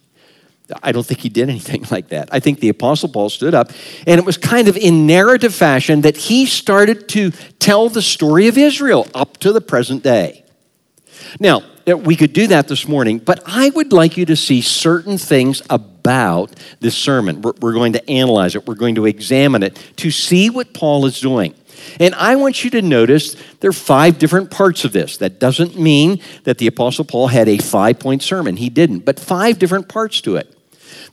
I 0.82 0.92
don't 0.92 1.06
think 1.06 1.20
he 1.20 1.30
did 1.30 1.50
anything 1.50 1.86
like 1.92 2.10
that. 2.10 2.30
I 2.32 2.40
think 2.40 2.60
the 2.60 2.70
Apostle 2.70 3.10
Paul 3.10 3.30
stood 3.30 3.54
up, 3.54 3.72
and 4.08 4.20
it 4.20 4.26
was 4.26 4.38
kind 4.38 4.68
of 4.68 4.78
in 4.78 5.08
narrative 5.08 5.54
fashion 5.54 6.02
that 6.02 6.18
he 6.18 6.46
started 6.46 7.08
to 7.10 7.32
tell 7.60 7.90
the 7.90 8.02
story 8.02 8.48
of 8.48 8.58
Israel 8.58 9.08
up 9.14 9.38
to 9.38 9.52
the 9.52 9.62
present 9.62 10.04
day. 10.04 10.44
Now, 11.40 11.64
uh, 11.88 11.98
we 11.98 12.16
could 12.16 12.34
do 12.34 12.48
that 12.48 12.68
this 12.68 12.88
morning, 12.88 13.20
but 13.20 13.42
I 13.46 13.70
would 13.72 13.94
like 13.94 14.18
you 14.18 14.26
to 14.26 14.36
see 14.36 14.62
certain 14.62 15.18
things 15.18 15.62
about 15.70 16.56
this 16.80 16.96
sermon. 16.96 17.42
We're, 17.42 17.54
we're 17.60 17.74
going 17.74 17.94
to 17.94 18.10
analyze 18.10 18.56
it, 18.56 18.68
we're 18.68 18.76
going 18.76 18.96
to 18.96 19.06
examine 19.06 19.64
it 19.64 19.76
to 19.98 20.12
see 20.12 20.50
what 20.50 20.74
Paul 20.74 21.06
is 21.06 21.20
doing. 21.20 21.56
And 22.00 22.14
I 22.16 22.36
want 22.36 22.64
you 22.64 22.70
to 22.72 22.82
notice 22.82 23.36
there 23.60 23.70
are 23.70 23.74
five 23.74 24.20
different 24.20 24.52
parts 24.52 24.86
of 24.86 24.94
this. 24.94 25.18
That 25.18 25.40
doesn't 25.40 25.80
mean 25.80 26.22
that 26.44 26.58
the 26.58 26.68
Apostle 26.68 27.06
Paul 27.06 27.28
had 27.28 27.50
a 27.50 27.58
five 27.58 28.00
point 28.00 28.22
sermon. 28.22 28.58
He 28.58 28.70
didn't, 28.70 29.00
but 29.00 29.20
five 29.20 29.58
different 29.60 29.88
parts 29.88 30.22
to 30.22 30.36
it. 30.36 30.56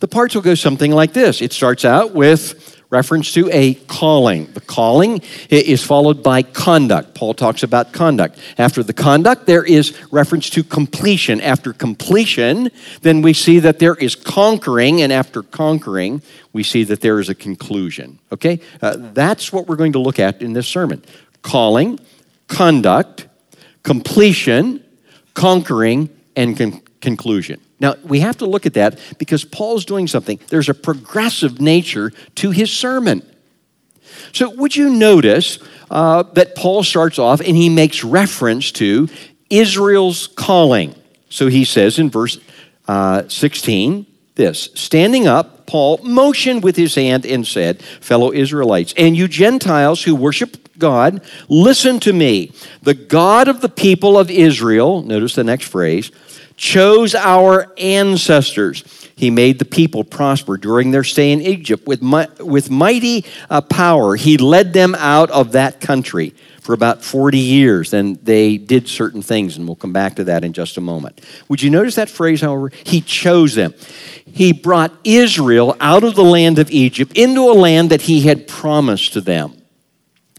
The 0.01 0.09
parts 0.09 0.35
will 0.35 0.43
go 0.43 0.55
something 0.55 0.93
like 0.93 1.13
this 1.13 1.43
it 1.43 1.53
starts 1.53 1.85
out 1.85 2.15
with 2.15 2.77
reference 2.91 3.33
to 3.35 3.51
a 3.53 3.75
calling. 3.75 4.47
The 4.53 4.61
calling 4.61 5.21
is 5.51 5.85
followed 5.85 6.23
by 6.23 6.43
conduct. 6.43 7.15
Paul 7.15 7.35
talks 7.35 7.63
about 7.63 7.93
conduct. 7.93 8.39
After 8.57 8.83
the 8.83 8.93
conduct, 8.93 9.47
there 9.47 9.65
is 9.65 9.95
reference 10.11 10.49
to 10.51 10.65
completion. 10.65 11.41
After 11.41 11.73
completion, 11.73 12.71
then 13.03 13.21
we 13.21 13.35
see 13.35 13.59
that 13.59 13.79
there 13.79 13.95
is 13.95 14.15
conquering, 14.15 15.03
and 15.03 15.13
after 15.13 15.43
conquering, 15.43 16.23
we 16.53 16.63
see 16.63 16.85
that 16.85 17.01
there 17.01 17.21
is 17.21 17.29
a 17.29 17.35
conclusion. 17.35 18.19
Okay? 18.33 18.61
Uh, 18.81 18.97
that's 19.13 19.53
what 19.53 19.67
we're 19.67 19.77
going 19.77 19.93
to 19.93 19.99
look 19.99 20.19
at 20.19 20.41
in 20.41 20.55
this 20.55 20.67
sermon 20.67 21.03
calling, 21.43 21.99
conduct, 22.47 23.27
completion, 23.83 24.83
conquering, 25.35 26.09
and 26.37 26.57
con- 26.57 26.83
conclusion. 27.01 27.61
Now, 27.81 27.95
we 28.05 28.21
have 28.21 28.39
to 28.39 28.47
look 28.47 28.67
at 28.67 28.75
that 28.75 28.99
because 29.19 29.45
Paul's 29.45 29.85
doing 29.85 30.07
something. 30.07 30.41
There's 30.49 30.69
a 30.69 30.75
progressive 30.75 31.61
nature 31.61 32.13
to 32.37 32.51
his 32.51 32.73
sermon. 32.73 33.23
So, 34.33 34.51
would 34.51 34.75
you 34.75 34.91
notice 34.91 35.59
uh, 35.91 36.25
that 36.35 36.57
Paul 36.57 36.83
starts 36.83 37.19
off 37.19 37.41
and 37.41 37.57
he 37.57 37.69
makes 37.69 38.03
reference 38.03 38.73
to 38.73 39.09
Israel's 39.49 40.27
calling? 40.27 40.95
So, 41.29 41.47
he 41.47 41.65
says 41.65 41.99
in 41.99 42.11
verse 42.11 42.39
uh, 42.89 43.29
16 43.29 44.07
this 44.35 44.71
Standing 44.75 45.27
up, 45.27 45.67
Paul 45.67 45.99
motioned 46.03 46.63
with 46.63 46.77
his 46.77 46.95
hand 46.95 47.27
and 47.27 47.47
said, 47.47 47.83
Fellow 47.83 48.33
Israelites, 48.33 48.95
and 48.97 49.17
you 49.17 49.29
Gentiles 49.29 50.03
who 50.03 50.15
worship 50.17 50.57
God, 50.79 51.23
listen 51.49 52.01
to 52.01 52.13
me. 52.13 52.53
The 52.83 52.95
God 52.95 53.49
of 53.49 53.61
the 53.61 53.69
people 53.69 54.19
of 54.19 54.31
Israel, 54.31 55.03
notice 55.03 55.35
the 55.35 55.45
next 55.45 55.67
phrase, 55.67 56.11
chose 56.59 57.15
our 57.15 57.73
ancestors. 57.79 58.85
He 59.17 59.31
made 59.31 59.59
the 59.59 59.65
people 59.65 60.05
prosper 60.05 60.59
during 60.59 60.91
their 60.91 61.05
stay 61.05 61.33
in 61.33 61.41
Egypt 61.41 61.87
with, 61.87 62.03
with 62.41 62.71
mighty 62.71 63.25
uh, 63.49 63.63
power. 63.63 64.17
He 64.17 64.37
led 64.37 64.73
them 64.73 64.95
out 64.97 65.31
of 65.31 65.53
that 65.53 65.81
country 65.81 66.35
for 66.61 66.75
about 66.75 67.03
40 67.03 67.39
years. 67.39 67.95
and 67.95 68.17
they 68.17 68.59
did 68.59 68.89
certain 68.89 69.23
things, 69.23 69.57
and 69.57 69.67
we'll 69.67 69.75
come 69.75 69.95
back 69.95 70.17
to 70.17 70.25
that 70.25 70.45
in 70.45 70.53
just 70.53 70.77
a 70.77 70.83
moment. 70.83 71.21
Would 71.49 71.63
you 71.63 71.71
notice 71.71 71.95
that 71.95 72.11
phrase, 72.11 72.43
however? 72.43 72.71
He 72.85 73.01
chose 73.01 73.55
them. 73.55 73.73
He 74.27 74.53
brought 74.53 74.93
Israel 75.03 75.75
out 75.81 76.05
of 76.05 76.15
the 76.15 76.25
land 76.25 76.59
of 76.59 76.71
Egypt 76.71 77.17
into 77.17 77.51
a 77.51 77.55
land 77.55 77.91
that 77.91 78.03
he 78.03 78.21
had 78.21 78.47
promised 78.47 79.15
to 79.15 79.23
them. 79.23 79.58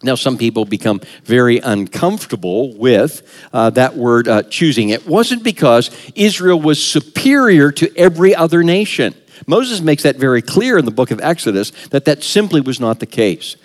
Now, 0.02 0.16
some 0.16 0.38
people 0.38 0.64
become 0.64 1.02
very 1.26 1.60
uncomfortable 1.60 2.74
with 2.76 3.22
uh, 3.52 3.70
that 3.72 3.98
word 3.98 4.28
uh, 4.28 4.44
choosing. 4.44 4.90
It 4.90 5.06
wasn't 5.06 5.44
because 5.44 5.92
Israel 6.16 6.60
was 6.60 6.84
superior 6.84 7.72
to 7.74 7.98
every 7.98 8.34
other 8.34 8.64
nation. 8.64 9.14
Moses 9.46 9.82
makes 9.82 10.04
that 10.04 10.16
very 10.16 10.42
clear 10.42 10.78
in 10.78 10.86
the 10.86 10.92
book 10.92 11.12
of 11.12 11.20
Exodus 11.22 11.72
that 11.90 12.06
that 12.06 12.24
simply 12.24 12.62
was 12.62 12.80
not 12.80 13.00
the 13.00 13.06
case. 13.06 13.56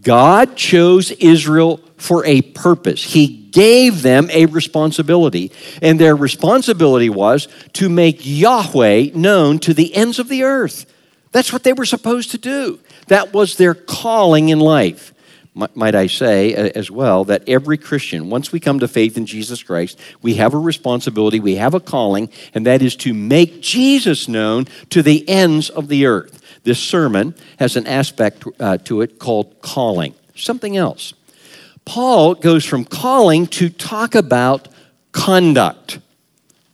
God 0.00 0.56
chose 0.56 1.10
Israel 1.12 1.80
for 1.96 2.24
a 2.24 2.42
purpose. 2.42 3.04
He 3.04 3.26
gave 3.26 4.02
them 4.02 4.28
a 4.30 4.46
responsibility, 4.46 5.52
and 5.80 5.98
their 5.98 6.16
responsibility 6.16 7.08
was 7.08 7.48
to 7.74 7.88
make 7.88 8.18
Yahweh 8.20 9.10
known 9.14 9.58
to 9.60 9.72
the 9.72 9.94
ends 9.94 10.18
of 10.18 10.28
the 10.28 10.42
earth. 10.42 10.86
That's 11.32 11.52
what 11.52 11.62
they 11.62 11.72
were 11.72 11.86
supposed 11.86 12.30
to 12.32 12.38
do. 12.38 12.80
That 13.08 13.32
was 13.32 13.56
their 13.56 13.74
calling 13.74 14.50
in 14.50 14.60
life 14.60 15.13
might 15.54 15.94
I 15.94 16.08
say 16.08 16.52
as 16.52 16.90
well, 16.90 17.24
that 17.26 17.48
every 17.48 17.78
Christian, 17.78 18.28
once 18.28 18.50
we 18.50 18.58
come 18.58 18.80
to 18.80 18.88
faith 18.88 19.16
in 19.16 19.24
Jesus 19.24 19.62
Christ, 19.62 19.98
we 20.20 20.34
have 20.34 20.52
a 20.52 20.58
responsibility, 20.58 21.38
we 21.38 21.56
have 21.56 21.74
a 21.74 21.80
calling, 21.80 22.28
and 22.54 22.66
that 22.66 22.82
is 22.82 22.96
to 22.96 23.14
make 23.14 23.60
Jesus 23.60 24.26
known 24.26 24.66
to 24.90 25.02
the 25.02 25.28
ends 25.28 25.70
of 25.70 25.88
the 25.88 26.06
earth. 26.06 26.42
This 26.64 26.80
sermon 26.80 27.34
has 27.58 27.76
an 27.76 27.86
aspect 27.86 28.44
uh, 28.58 28.78
to 28.78 29.02
it 29.02 29.18
called 29.18 29.60
calling, 29.60 30.14
something 30.34 30.76
else. 30.76 31.14
Paul 31.84 32.34
goes 32.34 32.64
from 32.64 32.84
calling 32.84 33.46
to 33.48 33.68
talk 33.68 34.14
about 34.14 34.68
conduct. 35.12 36.00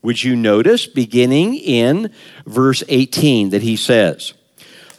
Would 0.02 0.22
you 0.24 0.36
notice, 0.36 0.86
beginning 0.86 1.56
in 1.56 2.12
verse 2.46 2.82
18, 2.88 3.50
that 3.50 3.62
he 3.62 3.76
says, 3.76 4.32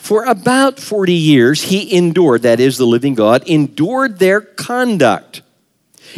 for 0.01 0.25
about 0.25 0.79
40 0.79 1.13
years, 1.13 1.61
he 1.61 1.95
endured, 1.95 2.41
that 2.41 2.59
is, 2.59 2.79
the 2.79 2.87
living 2.87 3.13
God, 3.13 3.47
endured 3.47 4.17
their 4.17 4.41
conduct 4.41 5.43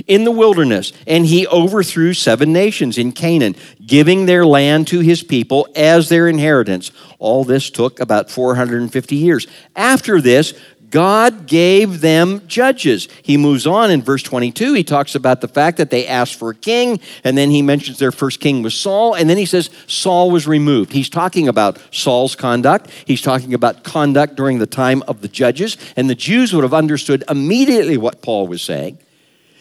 in 0.08 0.24
the 0.24 0.32
wilderness, 0.32 0.94
and 1.06 1.26
he 1.26 1.46
overthrew 1.48 2.14
seven 2.14 2.54
nations 2.54 2.98
in 2.98 3.12
Canaan, 3.12 3.56
giving 3.86 4.26
their 4.26 4.46
land 4.46 4.88
to 4.88 5.02
his 5.02 5.22
people 5.22 5.68
as 5.76 6.08
their 6.08 6.30
inheritance. 6.30 6.92
All 7.20 7.44
this 7.44 7.70
took 7.70 8.00
about 8.00 8.32
450 8.32 9.18
years. 9.18 9.48
After 9.76 10.22
this, 10.22 10.54
God 10.94 11.48
gave 11.48 12.02
them 12.02 12.48
judges. 12.48 13.08
He 13.24 13.36
moves 13.36 13.66
on 13.66 13.90
in 13.90 14.04
verse 14.04 14.22
22. 14.22 14.76
He 14.76 14.84
talks 14.84 15.16
about 15.16 15.42
the 15.42 15.48
fact 15.48 15.78
that 15.78 15.90
they 15.90 16.06
asked 16.06 16.36
for 16.36 16.52
a 16.52 16.56
king, 16.56 17.00
and 17.24 17.36
then 17.36 17.50
he 17.50 17.64
mentions 17.64 17.98
their 17.98 18.12
first 18.12 18.40
king 18.40 18.62
was 18.62 18.76
Saul, 18.76 19.16
and 19.16 19.28
then 19.28 19.38
he 19.38 19.48
says 19.48 19.72
Saul 19.88 20.30
was 20.30 20.46
removed. 20.46 20.94
He's 20.94 21.10
talking 21.10 21.48
about 21.48 21.80
Saul's 21.90 22.36
conduct. 22.36 22.92
He's 23.06 23.24
talking 23.24 23.56
about 23.56 23.84
conduct 23.84 24.36
during 24.36 24.60
the 24.60 24.68
time 24.68 25.02
of 25.08 25.22
the 25.22 25.28
judges, 25.28 25.78
and 25.96 26.08
the 26.08 26.14
Jews 26.14 26.54
would 26.54 26.64
have 26.64 26.76
understood 26.76 27.24
immediately 27.28 27.98
what 27.98 28.22
Paul 28.22 28.46
was 28.46 28.62
saying. 28.62 29.00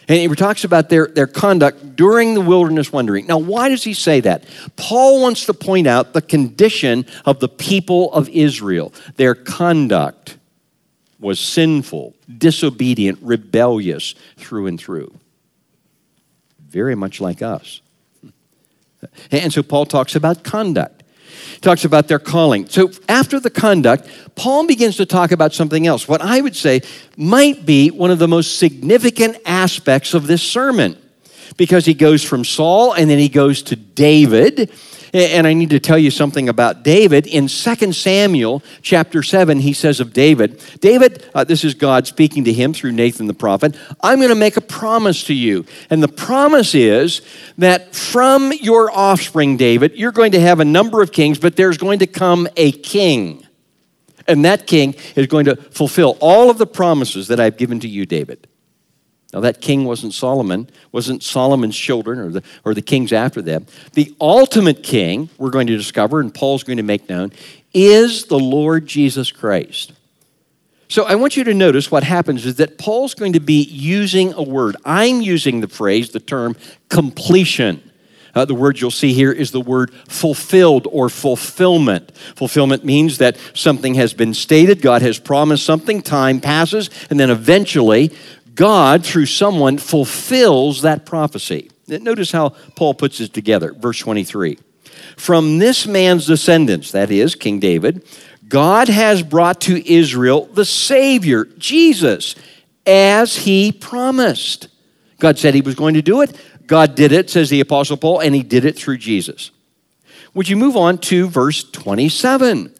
And 0.08 0.18
he 0.18 0.36
talks 0.36 0.64
about 0.64 0.90
their, 0.90 1.06
their 1.06 1.26
conduct 1.26 1.96
during 1.96 2.34
the 2.34 2.42
wilderness 2.42 2.92
wandering. 2.92 3.26
Now, 3.26 3.38
why 3.38 3.70
does 3.70 3.84
he 3.84 3.94
say 3.94 4.20
that? 4.20 4.44
Paul 4.76 5.22
wants 5.22 5.46
to 5.46 5.54
point 5.54 5.86
out 5.86 6.12
the 6.12 6.20
condition 6.20 7.06
of 7.24 7.40
the 7.40 7.48
people 7.48 8.12
of 8.12 8.28
Israel, 8.28 8.92
their 9.16 9.34
conduct 9.34 10.36
was 11.22 11.40
sinful, 11.40 12.14
disobedient, 12.36 13.18
rebellious 13.22 14.14
through 14.36 14.66
and 14.66 14.78
through. 14.78 15.14
Very 16.68 16.94
much 16.94 17.20
like 17.20 17.40
us. 17.40 17.80
And 19.30 19.52
so 19.52 19.62
Paul 19.62 19.86
talks 19.86 20.16
about 20.16 20.42
conduct. 20.42 21.02
He 21.54 21.60
talks 21.60 21.84
about 21.84 22.08
their 22.08 22.18
calling. 22.18 22.68
So 22.68 22.90
after 23.08 23.40
the 23.40 23.50
conduct, 23.50 24.08
Paul 24.34 24.66
begins 24.66 24.96
to 24.96 25.06
talk 25.06 25.32
about 25.32 25.54
something 25.54 25.86
else. 25.86 26.06
What 26.06 26.20
I 26.20 26.40
would 26.40 26.56
say 26.56 26.82
might 27.16 27.64
be 27.64 27.90
one 27.90 28.10
of 28.10 28.18
the 28.18 28.28
most 28.28 28.58
significant 28.58 29.36
aspects 29.46 30.14
of 30.14 30.26
this 30.26 30.42
sermon. 30.42 30.98
Because 31.56 31.84
he 31.84 31.94
goes 31.94 32.24
from 32.24 32.44
Saul 32.44 32.94
and 32.94 33.10
then 33.10 33.18
he 33.18 33.28
goes 33.28 33.62
to 33.64 33.76
David 33.76 34.70
and 35.12 35.46
I 35.46 35.52
need 35.52 35.70
to 35.70 35.80
tell 35.80 35.98
you 35.98 36.10
something 36.10 36.48
about 36.48 36.82
David. 36.82 37.26
In 37.26 37.46
2 37.46 37.92
Samuel 37.92 38.62
chapter 38.80 39.22
7, 39.22 39.60
he 39.60 39.72
says 39.72 40.00
of 40.00 40.12
David, 40.12 40.62
David, 40.80 41.24
uh, 41.34 41.44
this 41.44 41.64
is 41.64 41.74
God 41.74 42.06
speaking 42.06 42.44
to 42.44 42.52
him 42.52 42.72
through 42.72 42.92
Nathan 42.92 43.26
the 43.26 43.34
prophet, 43.34 43.76
I'm 44.00 44.18
going 44.18 44.30
to 44.30 44.34
make 44.34 44.56
a 44.56 44.62
promise 44.62 45.24
to 45.24 45.34
you. 45.34 45.66
And 45.90 46.02
the 46.02 46.08
promise 46.08 46.74
is 46.74 47.20
that 47.58 47.94
from 47.94 48.52
your 48.52 48.90
offspring, 48.90 49.56
David, 49.56 49.96
you're 49.96 50.12
going 50.12 50.32
to 50.32 50.40
have 50.40 50.60
a 50.60 50.64
number 50.64 51.02
of 51.02 51.12
kings, 51.12 51.38
but 51.38 51.56
there's 51.56 51.76
going 51.76 51.98
to 51.98 52.06
come 52.06 52.48
a 52.56 52.72
king. 52.72 53.46
And 54.26 54.44
that 54.44 54.66
king 54.66 54.94
is 55.16 55.26
going 55.26 55.46
to 55.46 55.56
fulfill 55.56 56.16
all 56.20 56.48
of 56.48 56.58
the 56.58 56.66
promises 56.66 57.28
that 57.28 57.40
I've 57.40 57.56
given 57.56 57.80
to 57.80 57.88
you, 57.88 58.06
David. 58.06 58.46
Now, 59.32 59.40
that 59.40 59.60
king 59.62 59.84
wasn't 59.84 60.12
Solomon, 60.12 60.68
wasn't 60.92 61.22
Solomon's 61.22 61.76
children 61.76 62.18
or 62.18 62.30
the, 62.30 62.42
or 62.64 62.74
the 62.74 62.82
kings 62.82 63.12
after 63.12 63.40
them. 63.40 63.66
The 63.94 64.14
ultimate 64.20 64.82
king, 64.82 65.30
we're 65.38 65.50
going 65.50 65.66
to 65.68 65.76
discover, 65.76 66.20
and 66.20 66.34
Paul's 66.34 66.64
going 66.64 66.76
to 66.76 66.82
make 66.82 67.08
known, 67.08 67.32
is 67.72 68.26
the 68.26 68.38
Lord 68.38 68.86
Jesus 68.86 69.32
Christ. 69.32 69.92
So 70.88 71.04
I 71.04 71.14
want 71.14 71.38
you 71.38 71.44
to 71.44 71.54
notice 71.54 71.90
what 71.90 72.04
happens 72.04 72.44
is 72.44 72.56
that 72.56 72.76
Paul's 72.76 73.14
going 73.14 73.32
to 73.32 73.40
be 73.40 73.62
using 73.62 74.34
a 74.34 74.42
word. 74.42 74.76
I'm 74.84 75.22
using 75.22 75.62
the 75.62 75.68
phrase, 75.68 76.10
the 76.10 76.20
term 76.20 76.54
completion. 76.90 77.90
Uh, 78.34 78.44
the 78.44 78.54
word 78.54 78.78
you'll 78.78 78.90
see 78.90 79.14
here 79.14 79.32
is 79.32 79.50
the 79.50 79.60
word 79.60 79.92
fulfilled 80.08 80.86
or 80.90 81.08
fulfillment. 81.08 82.14
Fulfillment 82.36 82.84
means 82.84 83.18
that 83.18 83.38
something 83.54 83.94
has 83.94 84.12
been 84.12 84.34
stated, 84.34 84.82
God 84.82 85.00
has 85.00 85.18
promised 85.18 85.64
something, 85.64 86.02
time 86.02 86.40
passes, 86.40 86.90
and 87.08 87.18
then 87.18 87.30
eventually 87.30 88.12
God, 88.54 89.04
through 89.04 89.26
someone, 89.26 89.78
fulfills 89.78 90.82
that 90.82 91.06
prophecy. 91.06 91.70
Notice 91.88 92.32
how 92.32 92.50
Paul 92.76 92.94
puts 92.94 93.20
it 93.20 93.32
together. 93.32 93.72
Verse 93.72 93.98
23. 93.98 94.58
From 95.16 95.58
this 95.58 95.86
man's 95.86 96.26
descendants, 96.26 96.92
that 96.92 97.10
is, 97.10 97.34
King 97.34 97.58
David, 97.58 98.04
God 98.48 98.88
has 98.88 99.22
brought 99.22 99.62
to 99.62 99.90
Israel 99.90 100.46
the 100.46 100.64
Savior, 100.64 101.44
Jesus, 101.58 102.34
as 102.86 103.36
he 103.36 103.72
promised. 103.72 104.68
God 105.18 105.38
said 105.38 105.54
he 105.54 105.60
was 105.60 105.74
going 105.74 105.94
to 105.94 106.02
do 106.02 106.20
it. 106.20 106.36
God 106.66 106.94
did 106.94 107.12
it, 107.12 107.30
says 107.30 107.50
the 107.50 107.60
Apostle 107.60 107.96
Paul, 107.96 108.20
and 108.20 108.34
he 108.34 108.42
did 108.42 108.64
it 108.64 108.76
through 108.76 108.98
Jesus. 108.98 109.50
Would 110.34 110.48
you 110.48 110.56
move 110.56 110.76
on 110.76 110.98
to 110.98 111.28
verse 111.28 111.64
27? 111.64 112.74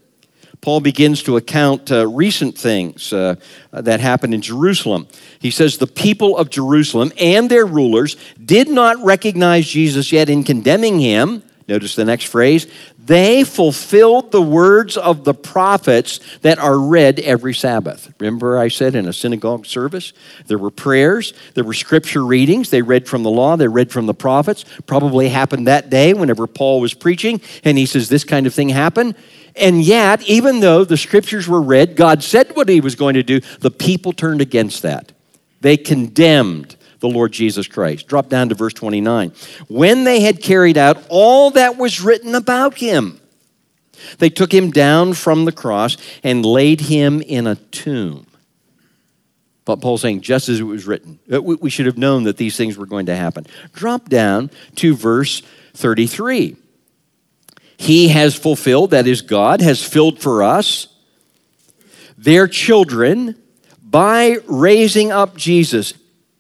Paul 0.63 0.79
begins 0.81 1.25
to 1.25 1.37
account 1.37 1.91
uh, 1.91 2.07
recent 2.07 2.57
things 2.57 3.13
uh, 3.13 3.35
that 3.73 3.99
happened 3.99 4.33
in 4.33 4.43
Jerusalem. 4.43 5.09
He 5.41 5.51
says, 5.51 5.77
The 5.77 5.89
people 5.89 6.39
of 6.39 6.51
Jerusalem 6.51 7.11
and 7.19 7.51
their 7.51 7.67
rulers 7.67 8.17
did 8.43 8.69
not 8.69 8.97
recognize 9.05 9.67
Jesus 9.67 10.13
yet 10.13 10.31
in 10.31 10.45
condemning 10.45 11.01
him. 11.01 11.43
Notice 11.67 11.97
the 11.97 12.05
next 12.05 12.27
phrase. 12.27 12.69
They 13.05 13.43
fulfilled 13.43 14.31
the 14.31 14.43
words 14.43 14.97
of 14.97 15.25
the 15.25 15.35
prophets 15.35 16.21
that 16.43 16.61
are 16.61 16.79
read 16.79 17.19
every 17.19 17.55
Sabbath. 17.55 18.13
Remember, 18.21 18.57
I 18.57 18.69
said 18.69 18.95
in 18.95 19.09
a 19.09 19.13
synagogue 19.13 19.67
service, 19.67 20.13
there 20.47 20.59
were 20.59 20.71
prayers, 20.71 21.35
there 21.55 21.65
were 21.65 21.75
scripture 21.75 22.25
readings. 22.25 22.71
They 22.71 22.83
read 22.83 23.09
from 23.09 23.25
the 23.25 23.31
law, 23.31 23.57
they 23.57 23.67
read 23.67 23.91
from 23.91 24.07
the 24.07 24.15
prophets. 24.15 24.65
Probably 24.87 25.29
happened 25.29 25.67
that 25.67 25.91
day 25.91 26.15
whenever 26.15 26.47
Paul 26.47 26.81
was 26.81 26.95
preaching, 26.95 27.41
and 27.65 27.77
he 27.77 27.87
says, 27.87 28.09
This 28.09 28.23
kind 28.23 28.47
of 28.47 28.55
thing 28.55 28.69
happened. 28.69 29.17
And 29.57 29.83
yet, 29.83 30.23
even 30.23 30.61
though 30.61 30.85
the 30.85 30.97
scriptures 30.97 31.47
were 31.47 31.61
read, 31.61 31.97
God 31.97 32.23
said 32.23 32.57
what 32.57 32.69
he 32.69 32.81
was 32.81 32.95
going 32.95 33.15
to 33.15 33.23
do, 33.23 33.41
the 33.61 33.71
people 33.71 34.13
turned 34.13 34.41
against 34.41 34.83
that. 34.83 35.13
They 35.61 35.77
condemned 35.77 36.77
the 37.01 37.09
Lord 37.09 37.33
Jesus 37.33 37.67
Christ. 37.67 38.07
Drop 38.07 38.29
down 38.29 38.49
to 38.49 38.55
verse 38.55 38.73
29. 38.73 39.33
When 39.69 40.05
they 40.05 40.21
had 40.21 40.41
carried 40.41 40.79
out 40.79 41.05
all 41.09 41.51
that 41.53 41.77
was 41.77 42.01
written 42.01 42.35
about 42.35 42.75
him, 42.75 43.21
they 44.19 44.31
took 44.31 44.53
him 44.53 44.71
down 44.71 45.15
from 45.15 45.45
the 45.45 45.53
cross 45.53 45.97
and 46.23 46.47
laid 46.47 46.81
him 46.81 47.21
in 47.21 47.47
a 47.47 47.57
tomb. 47.57 48.27
But 49.65 49.81
Paul's 49.81 50.03
saying, 50.03 50.23
just 50.23 50.49
as 50.49 50.59
it 50.59 50.65
was 50.65 50.87
written, 50.87 51.21
uh, 51.33 51.41
we 51.41 51.71
should 51.71 51.87
have 51.87 51.99
known 51.99 52.25
that 52.25 52.37
these 52.37 52.57
things 52.57 52.77
were 52.77 52.87
going 52.87 53.07
to 53.07 53.15
happen. 53.15 53.47
Drop 53.73 54.09
down 54.09 54.51
to 54.77 54.97
verse 54.97 55.43
33. 55.75 56.57
He 57.83 58.07
has 58.11 58.37
fulfilled, 58.37 58.93
that 58.93 59.09
is, 59.09 59.23
God 59.23 59.61
has 59.61 59.83
filled 59.83 60.21
for 60.21 60.45
us 60.45 60.87
their 62.17 62.47
children 62.47 63.35
by 63.83 64.37
raising 64.47 65.11
up 65.11 65.37
Jesus, 65.37 65.93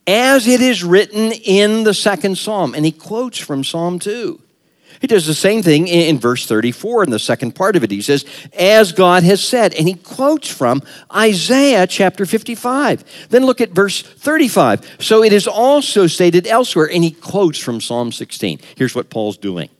as 0.06 0.46
it 0.46 0.60
is 0.60 0.84
written 0.84 1.32
in 1.32 1.82
the 1.82 1.94
second 1.94 2.38
psalm. 2.38 2.76
And 2.76 2.84
he 2.84 2.92
quotes 2.92 3.38
from 3.38 3.64
Psalm 3.64 3.98
2. 3.98 4.40
He 5.00 5.08
does 5.08 5.26
the 5.26 5.34
same 5.34 5.64
thing 5.64 5.88
in, 5.88 6.20
verse 6.20 6.46
34 6.46 7.02
in 7.02 7.10
the 7.10 7.18
second 7.18 7.56
part 7.56 7.74
of 7.74 7.82
it. 7.82 7.90
He 7.90 8.02
says, 8.02 8.24
As 8.56 8.92
God 8.92 9.24
has 9.24 9.42
said. 9.42 9.74
And 9.74 9.88
he 9.88 9.94
quotes 9.94 10.46
from 10.46 10.80
Isaiah 11.12 11.88
chapter 11.88 12.24
55. 12.24 13.28
Then 13.30 13.44
look 13.44 13.60
at 13.60 13.70
verse 13.70 14.00
35. 14.00 14.98
So 15.00 15.24
it 15.24 15.32
is 15.32 15.48
also 15.48 16.06
stated 16.06 16.46
elsewhere. 16.46 16.88
And 16.88 17.02
he 17.02 17.10
quotes 17.10 17.58
from 17.58 17.80
Psalm 17.80 18.12
16. 18.12 18.60
Here's 18.76 18.94
what 18.94 19.10
Paul's 19.10 19.38
doing. 19.38 19.70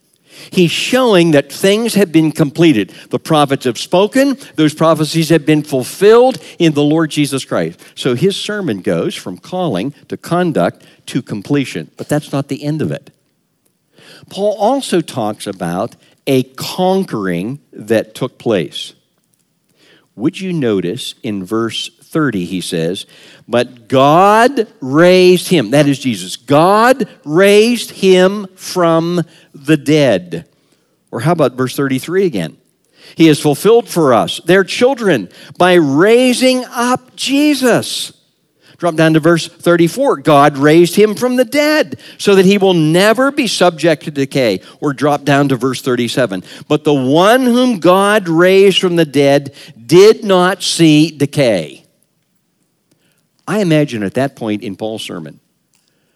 He's 0.51 0.71
showing 0.71 1.33
that 1.33 1.53
things 1.53 1.95
have 1.95 2.11
been 2.11 2.33
completed. 2.33 2.91
The 3.11 3.19
prophets 3.19 3.65
have 3.65 3.79
spoken, 3.79 4.37
those 4.57 4.75
prophecies 4.75 5.29
have 5.29 5.45
been 5.45 5.63
fulfilled 5.63 6.39
in 6.59 6.73
the 6.73 6.83
Lord 6.83 7.11
Jesus 7.11 7.45
Christ. 7.45 7.81
So 7.95 8.15
his 8.15 8.37
sermon 8.37 8.81
goes 8.81 9.15
from 9.15 9.39
calling 9.39 9.93
to 10.09 10.17
conduct 10.17 10.85
to 11.07 11.23
completion. 11.23 11.91
But 11.97 12.09
that's 12.09 12.33
not 12.33 12.49
the 12.49 12.65
end 12.65 12.83
of 12.83 12.91
it. 12.91 13.11
Paul 14.31 14.57
also 14.59 15.01
talks 15.01 15.47
about 15.47 15.97
a 16.27 16.45
conquering 16.45 17.61
that 17.73 18.15
took 18.15 18.39
place. 18.39 18.95
Would 20.15 20.41
you 20.41 20.53
notice 20.53 21.15
in 21.23 21.45
verse 21.45 21.91
30, 22.13 22.45
he 22.45 22.61
says, 22.61 23.07
But 23.49 23.89
God 23.89 24.69
raised 24.81 25.49
him, 25.49 25.71
that 25.71 25.89
is 25.89 25.99
Jesus, 25.99 26.37
God 26.37 27.09
raised 27.25 27.91
him 27.91 28.47
from 28.55 29.23
the 29.55 29.77
dead. 29.77 30.49
Or 31.11 31.21
how 31.21 31.33
about 31.33 31.55
verse 31.55 31.75
33 31.75 32.27
again? 32.27 32.57
He 33.17 33.27
has 33.27 33.41
fulfilled 33.41 33.89
for 33.89 34.15
us, 34.15 34.41
their 34.45 34.65
children, 34.65 35.29
by 35.59 35.75
raising 35.75 36.65
up 36.67 37.17
Jesus. 37.17 38.13
Drop 38.83 38.97
down 38.97 39.15
to 39.15 39.21
verse 39.21 39.47
34. 39.47 40.19
God 40.19 40.59
raised 40.59 40.97
him 40.97 41.15
from 41.15 41.37
the 41.37 41.45
dead 41.45 42.01
so 42.19 42.35
that 42.35 42.45
he 42.45 42.59
will 42.59 42.75
never 42.75 43.31
be 43.31 43.47
subject 43.47 44.05
to 44.05 44.11
decay. 44.11 44.61
Or 44.81 44.93
drop 44.93 45.23
down 45.23 45.51
to 45.51 45.57
verse 45.57 45.81
37. 45.83 46.43
But 46.67 46.83
the 46.83 46.93
one 46.93 47.43
whom 47.43 47.79
God 47.79 48.29
raised 48.29 48.81
from 48.81 48.97
the 48.97 49.05
dead 49.05 49.55
did 49.87 50.25
not 50.25 50.65
see 50.65 51.17
decay. 51.17 51.82
I 53.53 53.59
imagine 53.59 54.03
at 54.03 54.15
that 54.15 54.35
point 54.35 54.63
in 54.63 54.77
Paul's 54.77 55.03
sermon, 55.03 55.39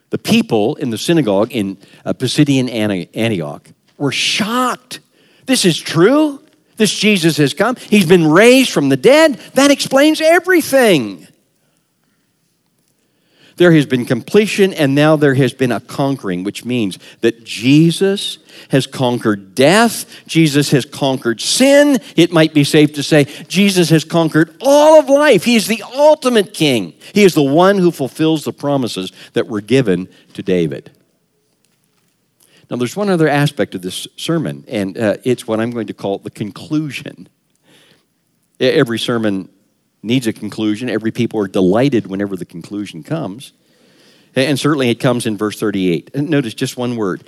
the 0.09 0.17
people 0.17 0.77
in 0.77 0.89
the 0.89 0.97
synagogue 0.97 1.53
in 1.53 1.77
uh, 2.03 2.15
Pisidian 2.15 2.71
Antioch 3.15 3.69
were 3.99 4.11
shocked. 4.11 5.01
This 5.45 5.67
is 5.67 5.79
true. 5.79 6.43
This 6.79 6.99
Jesus 6.99 7.37
has 7.37 7.53
come. 7.53 7.77
He's 7.77 8.07
been 8.07 8.27
raised 8.27 8.71
from 8.71 8.89
the 8.89 8.97
dead. 8.97 9.35
That 9.53 9.71
explains 9.71 10.23
everything. 10.23 11.29
There 13.57 13.73
has 13.73 13.87
been 13.87 14.05
completion, 14.05 14.75
and 14.75 14.95
now 14.95 15.17
there 15.17 15.35
has 15.35 15.55
been 15.55 15.73
a 15.73 15.81
conquering, 15.81 16.45
which 16.45 16.67
means 16.67 16.99
that 17.23 17.43
Jesus 17.43 18.37
has 18.69 18.87
conquered 18.87 19.55
death. 19.55 20.05
Jesus 20.27 20.71
has 20.73 20.85
conquered 20.85 21.41
sin. 21.41 21.99
It 22.17 22.33
might 22.33 22.53
be 22.53 22.65
safe 22.65 22.93
to 22.95 23.03
say 23.03 23.25
Jesus 23.49 23.89
has 23.89 24.05
conquered 24.05 24.55
all 24.61 24.99
of 24.99 25.09
life. 25.09 25.45
He 25.45 25.57
is 25.57 25.69
the 25.69 25.83
ultimate 25.95 26.53
king. 26.53 26.93
He 27.15 27.25
is 27.25 27.33
the 27.33 27.43
one 27.43 27.79
who 27.79 27.91
fulfills 27.91 28.45
the 28.45 28.53
promises 28.53 29.11
that 29.33 29.47
were 29.47 29.63
given 29.63 30.09
to 30.35 30.43
David. 30.43 30.91
Now, 32.69 32.77
there's 32.77 32.97
one 32.97 33.09
other 33.09 33.29
aspect 33.29 33.75
of 33.75 33.81
this 33.81 34.07
sermon, 34.17 34.65
and 34.69 34.99
uh, 34.99 35.17
it's 35.25 35.47
what 35.47 35.61
I'm 35.61 35.71
going 35.71 35.87
to 35.87 35.95
call 35.95 36.19
the 36.19 36.31
conclusion. 36.31 37.29
Every 38.61 38.99
sermon 38.99 39.49
needs 40.07 40.27
a 40.27 40.33
conclusion. 40.33 40.89
Every 40.89 41.11
people 41.11 41.41
are 41.41 41.49
delighted 41.49 42.07
whenever 42.07 42.37
the 42.37 42.45
conclusion 42.45 43.03
comes. 43.03 43.53
And 44.35 44.59
certainly 44.59 44.91
it 44.91 44.97
comes 44.97 45.27
in 45.27 45.37
verse 45.37 45.59
38. 45.59 46.11
And 46.15 46.31
notice 46.31 46.55
just 46.55 46.77
one 46.77 46.97
word. 46.97 47.25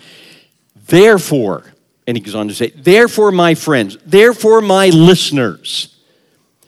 Therefore, 0.86 1.72
and 2.06 2.16
he 2.16 2.22
goes 2.22 2.34
on 2.34 2.48
to 2.48 2.54
say, 2.54 2.68
therefore, 2.68 3.32
my 3.32 3.54
friends, 3.54 3.98
therefore, 4.04 4.60
my 4.60 4.88
listeners. 4.88 5.94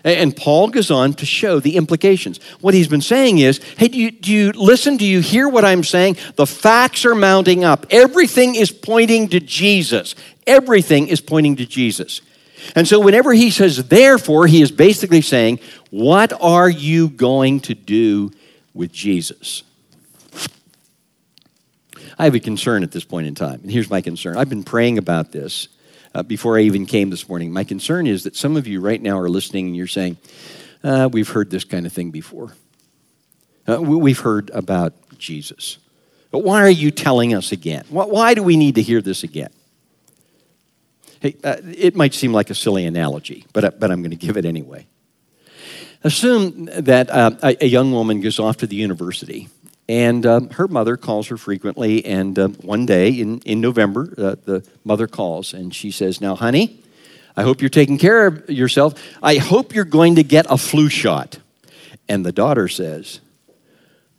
And 0.02 0.34
Paul 0.34 0.68
goes 0.68 0.90
on 0.90 1.12
to 1.14 1.26
show 1.26 1.60
the 1.60 1.76
implications. 1.76 2.38
What 2.60 2.72
he's 2.72 2.88
been 2.88 3.02
saying 3.02 3.38
is 3.38 3.60
hey, 3.76 3.88
do 3.88 3.98
you, 3.98 4.10
do 4.10 4.32
you 4.32 4.52
listen? 4.52 4.96
Do 4.96 5.04
you 5.04 5.20
hear 5.20 5.48
what 5.48 5.64
I'm 5.64 5.84
saying? 5.84 6.16
The 6.36 6.46
facts 6.46 7.04
are 7.04 7.14
mounting 7.14 7.64
up. 7.64 7.86
Everything 7.90 8.54
is 8.54 8.70
pointing 8.70 9.28
to 9.28 9.40
Jesus. 9.40 10.14
Everything 10.46 11.08
is 11.08 11.20
pointing 11.20 11.56
to 11.56 11.66
Jesus. 11.66 12.22
And 12.74 12.86
so, 12.86 13.00
whenever 13.00 13.32
he 13.32 13.50
says 13.50 13.88
therefore, 13.88 14.46
he 14.46 14.62
is 14.62 14.70
basically 14.70 15.22
saying, 15.22 15.60
What 15.90 16.32
are 16.40 16.68
you 16.68 17.08
going 17.08 17.60
to 17.60 17.74
do 17.74 18.32
with 18.74 18.92
Jesus? 18.92 19.62
I 22.18 22.24
have 22.24 22.34
a 22.34 22.40
concern 22.40 22.82
at 22.82 22.92
this 22.92 23.04
point 23.04 23.26
in 23.26 23.34
time. 23.34 23.60
And 23.62 23.70
here's 23.70 23.88
my 23.88 24.00
concern 24.00 24.36
I've 24.36 24.50
been 24.50 24.64
praying 24.64 24.98
about 24.98 25.32
this 25.32 25.68
uh, 26.14 26.22
before 26.22 26.58
I 26.58 26.62
even 26.62 26.86
came 26.86 27.10
this 27.10 27.28
morning. 27.28 27.52
My 27.52 27.64
concern 27.64 28.06
is 28.06 28.24
that 28.24 28.36
some 28.36 28.56
of 28.56 28.66
you 28.66 28.80
right 28.80 29.00
now 29.00 29.18
are 29.18 29.28
listening 29.28 29.66
and 29.66 29.76
you're 29.76 29.86
saying, 29.86 30.18
uh, 30.84 31.08
We've 31.12 31.28
heard 31.28 31.50
this 31.50 31.64
kind 31.64 31.86
of 31.86 31.92
thing 31.92 32.10
before. 32.10 32.52
Uh, 33.68 33.80
we've 33.80 34.18
heard 34.18 34.50
about 34.50 34.94
Jesus. 35.18 35.78
But 36.30 36.40
why 36.40 36.62
are 36.62 36.70
you 36.70 36.90
telling 36.90 37.34
us 37.34 37.52
again? 37.52 37.84
Why 37.88 38.34
do 38.34 38.42
we 38.42 38.56
need 38.56 38.76
to 38.76 38.82
hear 38.82 39.00
this 39.00 39.22
again? 39.22 39.50
Hey, 41.20 41.36
uh, 41.44 41.56
it 41.62 41.94
might 41.94 42.14
seem 42.14 42.32
like 42.32 42.50
a 42.50 42.54
silly 42.54 42.86
analogy, 42.86 43.44
but, 43.52 43.64
uh, 43.64 43.70
but 43.78 43.90
I'm 43.90 44.00
going 44.00 44.10
to 44.10 44.16
give 44.16 44.36
it 44.38 44.46
anyway. 44.46 44.86
Assume 46.02 46.64
that 46.64 47.10
uh, 47.10 47.32
a, 47.42 47.64
a, 47.64 47.66
young 47.66 47.92
woman 47.92 48.22
goes 48.22 48.38
off 48.38 48.56
to 48.58 48.66
the 48.66 48.76
university, 48.76 49.50
and 49.86 50.24
um, 50.24 50.48
her 50.50 50.66
mother 50.66 50.96
calls 50.96 51.28
her 51.28 51.36
frequently. 51.36 52.02
And 52.06 52.38
um, 52.38 52.54
one 52.54 52.86
day 52.86 53.10
in, 53.10 53.40
in 53.40 53.60
November, 53.60 54.14
uh, 54.16 54.36
the 54.42 54.66
mother 54.82 55.06
calls 55.06 55.52
and 55.52 55.74
she 55.74 55.90
says, 55.90 56.22
Now, 56.22 56.36
honey, 56.36 56.82
I 57.36 57.42
hope 57.42 57.60
you're 57.60 57.68
taking 57.68 57.98
care 57.98 58.26
of 58.28 58.48
yourself. 58.48 58.94
I 59.22 59.36
hope 59.36 59.74
you're 59.74 59.84
going 59.84 60.14
to 60.14 60.22
get 60.22 60.46
a 60.48 60.56
flu 60.56 60.88
shot. 60.88 61.38
And 62.08 62.24
the 62.24 62.32
daughter 62.32 62.66
says, 62.66 63.20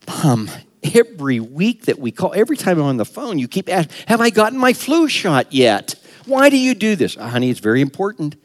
Mom, 0.07 0.51
every 0.83 1.39
week 1.39 1.85
that 1.85 1.99
we 1.99 2.11
call, 2.11 2.33
every 2.33 2.57
time 2.57 2.79
I'm 2.79 2.85
on 2.85 2.97
the 2.97 3.05
phone, 3.05 3.39
you 3.39 3.47
keep 3.47 3.69
asking, 3.69 3.95
Have 4.07 4.21
I 4.21 4.29
gotten 4.29 4.57
my 4.59 4.73
flu 4.73 5.07
shot 5.07 5.53
yet? 5.53 5.95
Why 6.25 6.49
do 6.49 6.57
you 6.57 6.73
do 6.73 6.95
this? 6.95 7.17
Oh, 7.19 7.25
honey, 7.25 7.49
it's 7.49 7.59
very 7.59 7.81
important. 7.81 8.35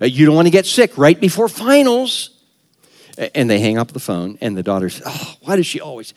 Uh, 0.00 0.06
you 0.06 0.26
don't 0.26 0.34
want 0.34 0.46
to 0.46 0.52
get 0.52 0.66
sick 0.66 0.96
right 0.96 1.18
before 1.18 1.48
finals. 1.48 2.30
And 3.34 3.50
they 3.50 3.58
hang 3.58 3.78
up 3.78 3.90
the 3.90 4.00
phone, 4.00 4.38
and 4.40 4.56
the 4.56 4.62
daughter 4.62 4.88
says, 4.88 5.02
Oh, 5.06 5.34
why 5.42 5.56
does 5.56 5.66
she 5.66 5.80
always? 5.80 6.14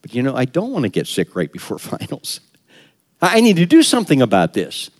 But 0.00 0.14
you 0.14 0.22
know, 0.22 0.36
I 0.36 0.44
don't 0.44 0.70
want 0.70 0.84
to 0.84 0.88
get 0.88 1.06
sick 1.06 1.34
right 1.34 1.52
before 1.52 1.78
finals. 1.78 2.40
I 3.20 3.40
need 3.40 3.56
to 3.56 3.66
do 3.66 3.82
something 3.82 4.22
about 4.22 4.54
this. 4.54 4.90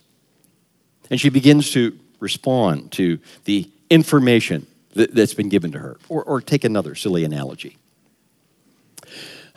And 1.10 1.20
she 1.20 1.28
begins 1.28 1.70
to 1.72 1.98
respond 2.20 2.92
to 2.92 3.18
the 3.44 3.70
information 3.90 4.66
that, 4.94 5.16
has 5.16 5.34
been 5.34 5.48
given 5.48 5.72
to 5.72 5.78
her. 5.78 5.98
Or, 6.08 6.24
or 6.24 6.40
take 6.40 6.64
another 6.64 6.94
silly 6.94 7.24
analogy. 7.24 7.78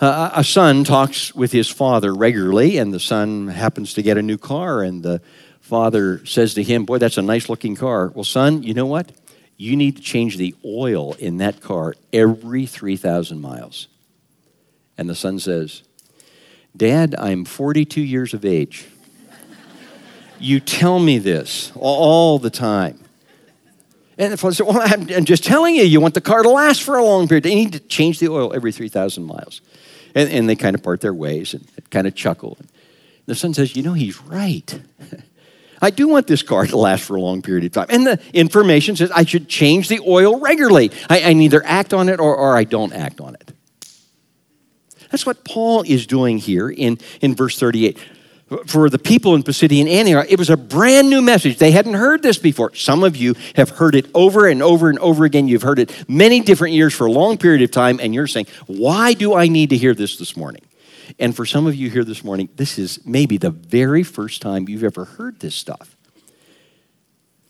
Uh, 0.02 0.32
a 0.34 0.44
son 0.44 0.84
talks 0.84 1.36
with 1.36 1.52
his 1.52 1.70
father 1.70 2.12
regularly, 2.12 2.80
and 2.80 2.92
the 2.92 3.00
son 3.00 3.48
happens 3.48 3.94
to 3.94 4.02
get 4.02 4.18
a 4.18 4.22
new 4.22 4.38
car, 4.38 4.82
and 4.82 5.04
the 5.04 5.22
father 5.60 6.26
says 6.26 6.56
to 6.56 6.64
him, 6.64 6.86
Boy, 6.86 6.98
that's 6.98 7.20
a 7.20 7.22
nice 7.22 7.50
looking 7.50 7.76
car. 7.76 8.08
Well, 8.08 8.24
son, 8.24 8.64
you 8.64 8.74
know 8.74 8.88
what? 8.88 9.12
You 9.58 9.76
need 9.76 9.98
to 9.98 10.02
change 10.02 10.38
the 10.38 10.56
oil 10.66 11.14
in 11.14 11.38
that 11.38 11.62
car 11.62 11.94
every 12.12 12.66
3,000 12.66 13.40
miles. 13.40 13.90
And 14.98 15.08
the 15.08 15.14
son 15.14 15.38
says, 15.38 15.84
Dad, 16.76 17.14
I'm 17.20 17.46
42 17.46 18.02
years 18.02 18.34
of 18.34 18.44
age. 18.44 18.88
You 20.40 20.60
tell 20.60 20.98
me 20.98 21.20
this 21.20 21.72
all 21.76 22.40
the 22.40 22.50
time. 22.50 23.01
And 24.22 24.32
the 24.32 24.52
said, 24.54 24.68
Well, 24.68 24.80
I'm 24.80 25.26
just 25.26 25.44
telling 25.44 25.76
you, 25.76 25.82
you 25.82 26.00
want 26.00 26.14
the 26.14 26.22
car 26.22 26.44
to 26.44 26.50
last 26.50 26.84
for 26.84 26.96
a 26.96 27.04
long 27.04 27.28
period. 27.28 27.48
You 27.48 27.56
need 27.56 27.74
to 27.74 27.80
change 27.80 28.20
the 28.20 28.28
oil 28.28 28.54
every 28.54 28.72
3,000 28.72 29.24
miles. 29.24 29.62
And, 30.14 30.30
and 30.30 30.48
they 30.48 30.56
kind 30.56 30.76
of 30.76 30.84
part 30.84 31.02
their 31.02 31.14
ways 31.14 31.56
and 31.56 31.68
kind 31.90 32.06
of 32.06 32.14
chuckle. 32.14 32.56
And 32.60 32.70
The 33.26 33.34
son 33.34 33.56
says, 33.56 33.76
You 33.76 33.82
know, 33.82 33.94
he's 33.94 34.22
right. 34.22 34.80
I 35.82 35.90
do 35.90 36.08
want 36.08 36.28
this 36.28 36.44
car 36.44 36.68
to 36.68 36.78
last 36.78 37.04
for 37.04 37.16
a 37.16 37.20
long 37.20 37.42
period 37.42 37.66
of 37.66 37.72
time. 37.72 37.88
And 37.90 38.06
the 38.06 38.20
information 38.32 38.96
says 38.96 39.10
I 39.10 39.26
should 39.26 39.50
change 39.50 39.88
the 39.88 40.00
oil 40.02 40.40
regularly. 40.40 40.92
I, 41.10 41.24
I 41.24 41.34
neither 41.34 41.66
act 41.66 41.92
on 41.92 42.08
it 42.08 42.20
or, 42.20 42.36
or 42.36 42.56
I 42.56 42.64
don't 42.64 42.94
act 42.94 43.20
on 43.20 43.34
it. 43.34 43.52
That's 45.10 45.26
what 45.26 45.44
Paul 45.44 45.82
is 45.82 46.06
doing 46.06 46.38
here 46.38 46.70
in, 46.70 47.00
in 47.22 47.34
verse 47.34 47.58
38 47.58 47.98
for 48.66 48.90
the 48.90 49.00
people 49.00 49.36
in 49.36 49.44
Pisidian 49.44 49.90
Antioch, 49.90 50.26
it 50.30 50.38
was 50.38 50.50
a 50.50 50.58
brand 50.58 51.10
new 51.10 51.22
message. 51.22 51.58
They 51.58 51.72
hadn't 51.72 51.94
heard 51.94 52.22
this 52.22 52.38
before. 52.38 52.76
Some 52.76 53.04
of 53.04 53.16
you 53.16 53.36
have 53.56 53.70
heard 53.70 53.96
it 53.96 54.08
over 54.14 54.48
and 54.48 54.62
over 54.62 54.90
and 54.90 55.00
over 55.00 55.24
again. 55.24 55.48
You've 55.48 55.62
heard 55.62 55.80
it 55.80 56.06
many 56.10 56.42
different 56.42 56.74
years 56.74 56.94
for 56.94 57.08
a 57.08 57.12
long 57.12 57.38
period 57.38 57.62
of 57.62 57.72
time, 57.72 58.00
and 58.02 58.14
you're 58.14 58.28
saying, 58.28 58.48
Why 58.68 59.14
do 59.14 59.34
I 59.34 59.48
need 59.48 59.70
to 59.70 59.78
hear 59.78 59.94
this 59.94 60.18
this 60.18 60.36
morning? 60.36 60.62
And 61.18 61.36
for 61.36 61.46
some 61.46 61.68
of 61.68 61.76
you 61.76 61.90
here 61.90 62.04
this 62.04 62.24
morning, 62.24 62.50
this 62.56 62.78
is 62.78 63.06
maybe 63.06 63.38
the 63.38 63.52
very 63.52 64.04
first 64.04 64.42
time 64.42 64.68
you've 64.68 64.84
ever 64.84 65.06
heard 65.06 65.40
this 65.40 65.56
stuff. 65.56 65.96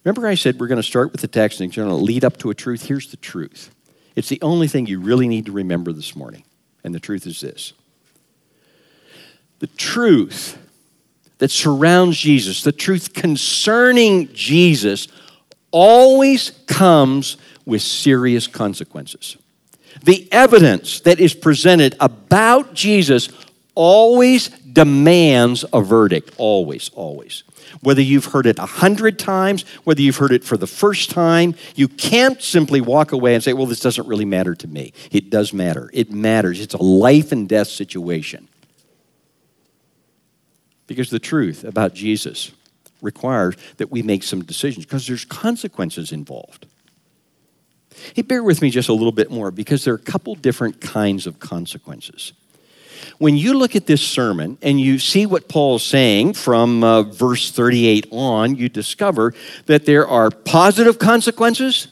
Remember, 0.03 0.27
I 0.27 0.35
said 0.35 0.59
we're 0.59 0.67
going 0.67 0.77
to 0.77 0.83
start 0.83 1.11
with 1.11 1.21
the 1.21 1.27
text 1.27 1.61
and 1.61 1.71
to 1.73 1.85
lead 1.93 2.25
up 2.25 2.37
to 2.37 2.49
a 2.49 2.55
truth? 2.55 2.87
Here's 2.87 3.11
the 3.11 3.17
truth. 3.17 3.73
It's 4.15 4.29
the 4.29 4.41
only 4.41 4.67
thing 4.67 4.87
you 4.87 4.99
really 4.99 5.27
need 5.27 5.45
to 5.45 5.51
remember 5.51 5.93
this 5.93 6.15
morning. 6.15 6.43
And 6.83 6.93
the 6.93 6.99
truth 6.99 7.27
is 7.27 7.41
this 7.41 7.73
the 9.59 9.67
truth 9.67 10.57
that 11.41 11.49
surrounds 11.49 12.19
Jesus, 12.19 12.61
the 12.61 12.71
truth 12.71 13.15
concerning 13.15 14.31
Jesus, 14.31 15.07
always 15.71 16.51
comes 16.67 17.37
with 17.65 17.81
serious 17.81 18.45
consequences. 18.45 19.37
The 20.03 20.31
evidence 20.31 20.99
that 20.99 21.19
is 21.19 21.33
presented 21.33 21.95
about 21.99 22.75
Jesus 22.75 23.29
always 23.73 24.49
demands 24.49 25.65
a 25.73 25.81
verdict. 25.81 26.31
Always, 26.37 26.91
always. 26.93 27.41
Whether 27.81 28.03
you've 28.03 28.25
heard 28.25 28.45
it 28.45 28.59
a 28.59 28.67
hundred 28.67 29.17
times, 29.17 29.63
whether 29.83 30.01
you've 30.03 30.17
heard 30.17 30.33
it 30.33 30.43
for 30.43 30.57
the 30.57 30.67
first 30.67 31.09
time, 31.09 31.55
you 31.73 31.87
can't 31.87 32.39
simply 32.39 32.81
walk 32.81 33.13
away 33.13 33.33
and 33.33 33.43
say, 33.43 33.53
well, 33.53 33.65
this 33.65 33.79
doesn't 33.79 34.07
really 34.07 34.25
matter 34.25 34.53
to 34.53 34.67
me. 34.67 34.93
It 35.11 35.31
does 35.31 35.53
matter. 35.53 35.89
It 35.91 36.11
matters. 36.11 36.61
It's 36.61 36.75
a 36.75 36.83
life 36.83 37.31
and 37.31 37.49
death 37.49 37.69
situation. 37.69 38.47
Because 40.91 41.09
the 41.09 41.19
truth 41.19 41.63
about 41.63 41.93
Jesus 41.93 42.51
requires 43.01 43.55
that 43.77 43.89
we 43.89 44.01
make 44.01 44.23
some 44.23 44.43
decisions 44.43 44.85
because 44.85 45.07
there's 45.07 45.23
consequences 45.23 46.11
involved. 46.11 46.65
Hey, 48.13 48.23
bear 48.23 48.43
with 48.43 48.61
me 48.61 48.69
just 48.69 48.89
a 48.89 48.93
little 48.93 49.13
bit 49.13 49.31
more 49.31 49.51
because 49.51 49.85
there 49.85 49.93
are 49.93 49.97
a 49.97 49.99
couple 49.99 50.35
different 50.35 50.81
kinds 50.81 51.27
of 51.27 51.39
consequences. 51.39 52.33
When 53.19 53.37
you 53.37 53.53
look 53.53 53.73
at 53.73 53.85
this 53.85 54.01
sermon 54.01 54.57
and 54.61 54.81
you 54.81 54.99
see 54.99 55.25
what 55.25 55.47
Paul's 55.47 55.81
saying 55.81 56.33
from 56.33 56.83
uh, 56.83 57.03
verse 57.03 57.51
38 57.51 58.07
on, 58.11 58.57
you 58.57 58.67
discover 58.67 59.33
that 59.67 59.85
there 59.85 60.05
are 60.05 60.29
positive 60.29 60.99
consequences 60.99 61.87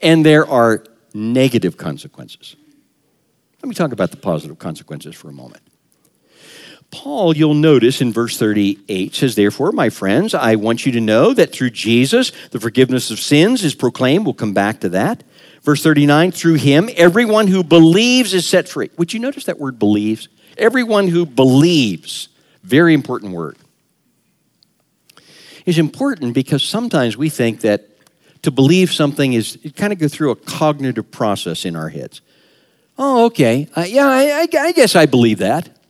and 0.00 0.26
there 0.26 0.48
are 0.48 0.84
negative 1.14 1.76
consequences. 1.76 2.56
Let 3.62 3.68
me 3.68 3.76
talk 3.76 3.92
about 3.92 4.10
the 4.10 4.16
positive 4.16 4.58
consequences 4.58 5.14
for 5.14 5.28
a 5.28 5.32
moment. 5.32 5.62
Paul, 7.02 7.36
you'll 7.36 7.54
notice 7.54 8.00
in 8.00 8.12
verse 8.12 8.38
38 8.38 9.12
says, 9.12 9.34
Therefore, 9.34 9.72
my 9.72 9.90
friends, 9.90 10.34
I 10.34 10.54
want 10.54 10.86
you 10.86 10.92
to 10.92 11.00
know 11.00 11.34
that 11.34 11.50
through 11.50 11.70
Jesus, 11.70 12.30
the 12.52 12.60
forgiveness 12.60 13.10
of 13.10 13.18
sins 13.18 13.64
is 13.64 13.74
proclaimed. 13.74 14.24
We'll 14.24 14.34
come 14.34 14.54
back 14.54 14.78
to 14.82 14.88
that. 14.90 15.24
Verse 15.62 15.82
39, 15.82 16.30
through 16.30 16.54
him, 16.54 16.88
everyone 16.96 17.48
who 17.48 17.64
believes 17.64 18.34
is 18.34 18.48
set 18.48 18.68
free. 18.68 18.88
Would 18.98 19.12
you 19.12 19.18
notice 19.18 19.46
that 19.46 19.58
word 19.58 19.80
believes? 19.80 20.28
Everyone 20.56 21.08
who 21.08 21.26
believes. 21.26 22.28
Very 22.62 22.94
important 22.94 23.32
word. 23.32 23.56
Is 25.66 25.80
important 25.80 26.34
because 26.34 26.62
sometimes 26.62 27.16
we 27.16 27.30
think 27.30 27.62
that 27.62 27.88
to 28.42 28.52
believe 28.52 28.92
something 28.92 29.32
is 29.32 29.58
kind 29.76 29.92
of 29.92 29.98
go 29.98 30.06
through 30.06 30.30
a 30.30 30.36
cognitive 30.36 31.10
process 31.10 31.64
in 31.64 31.74
our 31.74 31.88
heads. 31.88 32.20
Oh, 32.96 33.26
okay. 33.26 33.66
Uh, 33.74 33.86
yeah, 33.88 34.06
I, 34.06 34.46
I, 34.54 34.60
I 34.60 34.70
guess 34.70 34.94
I 34.94 35.06
believe 35.06 35.38
that. 35.38 35.81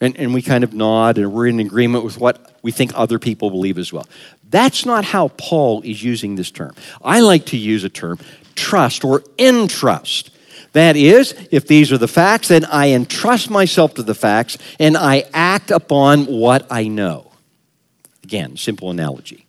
And, 0.00 0.16
and 0.16 0.32
we 0.32 0.42
kind 0.42 0.62
of 0.62 0.72
nod 0.72 1.18
and 1.18 1.32
we're 1.32 1.48
in 1.48 1.58
agreement 1.58 2.04
with 2.04 2.18
what 2.18 2.54
we 2.62 2.70
think 2.70 2.92
other 2.94 3.18
people 3.18 3.50
believe 3.50 3.78
as 3.78 3.92
well. 3.92 4.06
That's 4.48 4.86
not 4.86 5.04
how 5.04 5.28
Paul 5.36 5.82
is 5.82 6.02
using 6.02 6.36
this 6.36 6.50
term. 6.50 6.74
I 7.02 7.20
like 7.20 7.46
to 7.46 7.56
use 7.56 7.84
a 7.84 7.88
term, 7.88 8.18
trust 8.54 9.04
or 9.04 9.24
entrust. 9.38 10.30
That 10.72 10.96
is, 10.96 11.34
if 11.50 11.66
these 11.66 11.90
are 11.92 11.98
the 11.98 12.08
facts, 12.08 12.48
then 12.48 12.64
I 12.66 12.90
entrust 12.90 13.50
myself 13.50 13.94
to 13.94 14.02
the 14.02 14.14
facts 14.14 14.58
and 14.78 14.96
I 14.96 15.24
act 15.32 15.70
upon 15.70 16.26
what 16.26 16.66
I 16.70 16.88
know. 16.88 17.32
Again, 18.22 18.56
simple 18.56 18.90
analogy. 18.90 19.46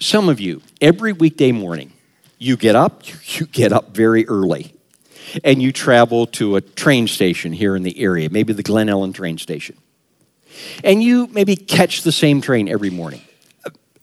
Some 0.00 0.28
of 0.28 0.40
you, 0.40 0.62
every 0.80 1.12
weekday 1.12 1.52
morning, 1.52 1.92
you 2.38 2.56
get 2.56 2.74
up, 2.74 3.02
you 3.38 3.46
get 3.46 3.72
up 3.72 3.94
very 3.94 4.26
early 4.26 4.72
and 5.44 5.62
you 5.62 5.72
travel 5.72 6.26
to 6.26 6.56
a 6.56 6.60
train 6.60 7.06
station 7.08 7.52
here 7.52 7.76
in 7.76 7.82
the 7.82 7.98
area, 8.00 8.28
maybe 8.30 8.52
the 8.52 8.62
Glen 8.62 8.88
Ellyn 8.88 9.12
train 9.12 9.38
station, 9.38 9.76
and 10.82 11.02
you 11.02 11.26
maybe 11.28 11.56
catch 11.56 12.02
the 12.02 12.12
same 12.12 12.40
train 12.40 12.68
every 12.68 12.90
morning. 12.90 13.22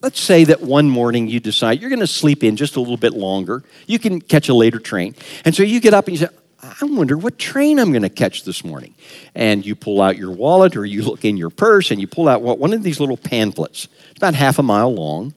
Let's 0.01 0.19
say 0.19 0.43
that 0.43 0.61
one 0.61 0.89
morning 0.89 1.27
you 1.27 1.39
decide 1.39 1.81
you're 1.81 1.89
going 1.89 1.99
to 1.99 2.07
sleep 2.07 2.43
in 2.43 2.57
just 2.57 2.75
a 2.75 2.79
little 2.79 2.97
bit 2.97 3.13
longer. 3.13 3.63
You 3.87 3.97
can 3.97 4.21
catch 4.21 4.49
a 4.49 4.53
later 4.53 4.77
train. 4.77 5.15
And 5.45 5.55
so 5.55 5.63
you 5.63 5.79
get 5.79 5.95
up 5.95 6.07
and 6.07 6.19
you 6.19 6.27
say, 6.27 6.33
I 6.61 6.85
wonder 6.85 7.17
what 7.17 7.39
train 7.39 7.79
I'm 7.79 7.91
going 7.91 8.03
to 8.03 8.09
catch 8.09 8.43
this 8.43 8.63
morning. 8.63 8.93
And 9.33 9.65
you 9.65 9.75
pull 9.75 10.01
out 10.01 10.15
your 10.17 10.31
wallet 10.31 10.75
or 10.75 10.85
you 10.85 11.01
look 11.01 11.25
in 11.25 11.37
your 11.37 11.49
purse 11.49 11.89
and 11.89 11.99
you 11.99 12.05
pull 12.05 12.27
out 12.27 12.41
one 12.41 12.71
of 12.73 12.83
these 12.83 12.99
little 12.99 13.17
pamphlets. 13.17 13.87
It's 14.11 14.17
about 14.17 14.35
half 14.35 14.59
a 14.59 14.63
mile 14.63 14.93
long 14.93 15.33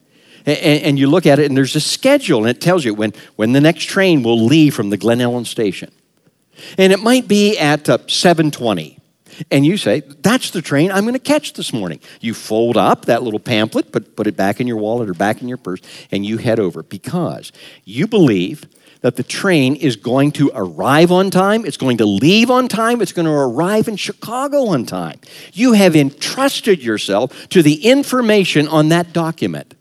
and, 0.49 0.83
and, 0.83 0.99
you 0.99 1.07
look 1.07 1.25
at 1.25 1.39
it 1.39 1.45
and 1.45 1.55
there's 1.57 1.75
a 1.75 1.81
schedule 1.81 2.39
and 2.39 2.49
it 2.49 2.61
tells 2.61 2.85
you 2.85 2.93
when, 2.93 3.13
when 3.35 3.51
the 3.51 3.61
next 3.61 3.85
train 3.85 4.23
will 4.23 4.45
leave 4.45 4.73
from 4.73 4.89
the 4.89 4.97
Glen 4.97 5.19
Ellyn 5.19 5.45
station. 5.45 5.91
And 6.77 6.91
it 6.91 6.99
might 6.99 7.27
be 7.27 7.57
at 7.57 7.89
uh, 7.89 7.99
720. 8.07 8.99
And 9.51 9.65
you 9.65 9.77
say, 9.77 10.01
that's 10.01 10.51
the 10.51 10.61
train 10.61 10.91
I'm 10.91 11.03
going 11.03 11.13
to 11.13 11.19
catch 11.19 11.53
this 11.53 11.71
morning. 11.71 11.99
You 12.19 12.33
fold 12.33 12.75
up 12.77 13.05
that 13.05 13.23
little 13.23 13.39
pamphlet, 13.39 13.91
put, 13.91 14.15
put 14.15 14.27
it 14.27 14.35
back 14.35 14.59
in 14.59 14.67
your 14.67 14.77
wallet 14.77 15.09
or 15.09 15.13
back 15.13 15.41
in 15.41 15.47
your 15.47 15.57
purse, 15.57 15.81
and 16.11 16.25
you 16.25 16.37
head 16.37 16.59
over 16.59 16.83
because 16.83 17.51
you 17.85 18.07
believe 18.07 18.65
that 19.01 19.15
the 19.15 19.23
train 19.23 19.75
is 19.75 19.95
going 19.95 20.31
to 20.33 20.51
arrive 20.53 21.11
on 21.11 21.29
time, 21.29 21.65
it's 21.65 21.77
going 21.77 21.97
to 21.97 22.05
leave 22.05 22.51
on 22.51 22.67
time, 22.67 23.01
it's 23.01 23.13
going 23.13 23.25
to 23.25 23.31
arrive 23.31 23.87
in 23.87 23.95
Chicago 23.95 24.67
on 24.67 24.85
time. 24.85 25.19
You 25.53 25.73
have 25.73 25.95
entrusted 25.95 26.83
yourself 26.83 27.47
to 27.49 27.63
the 27.63 27.85
information 27.85 28.67
on 28.67 28.89
that 28.89 29.13
document. 29.13 29.73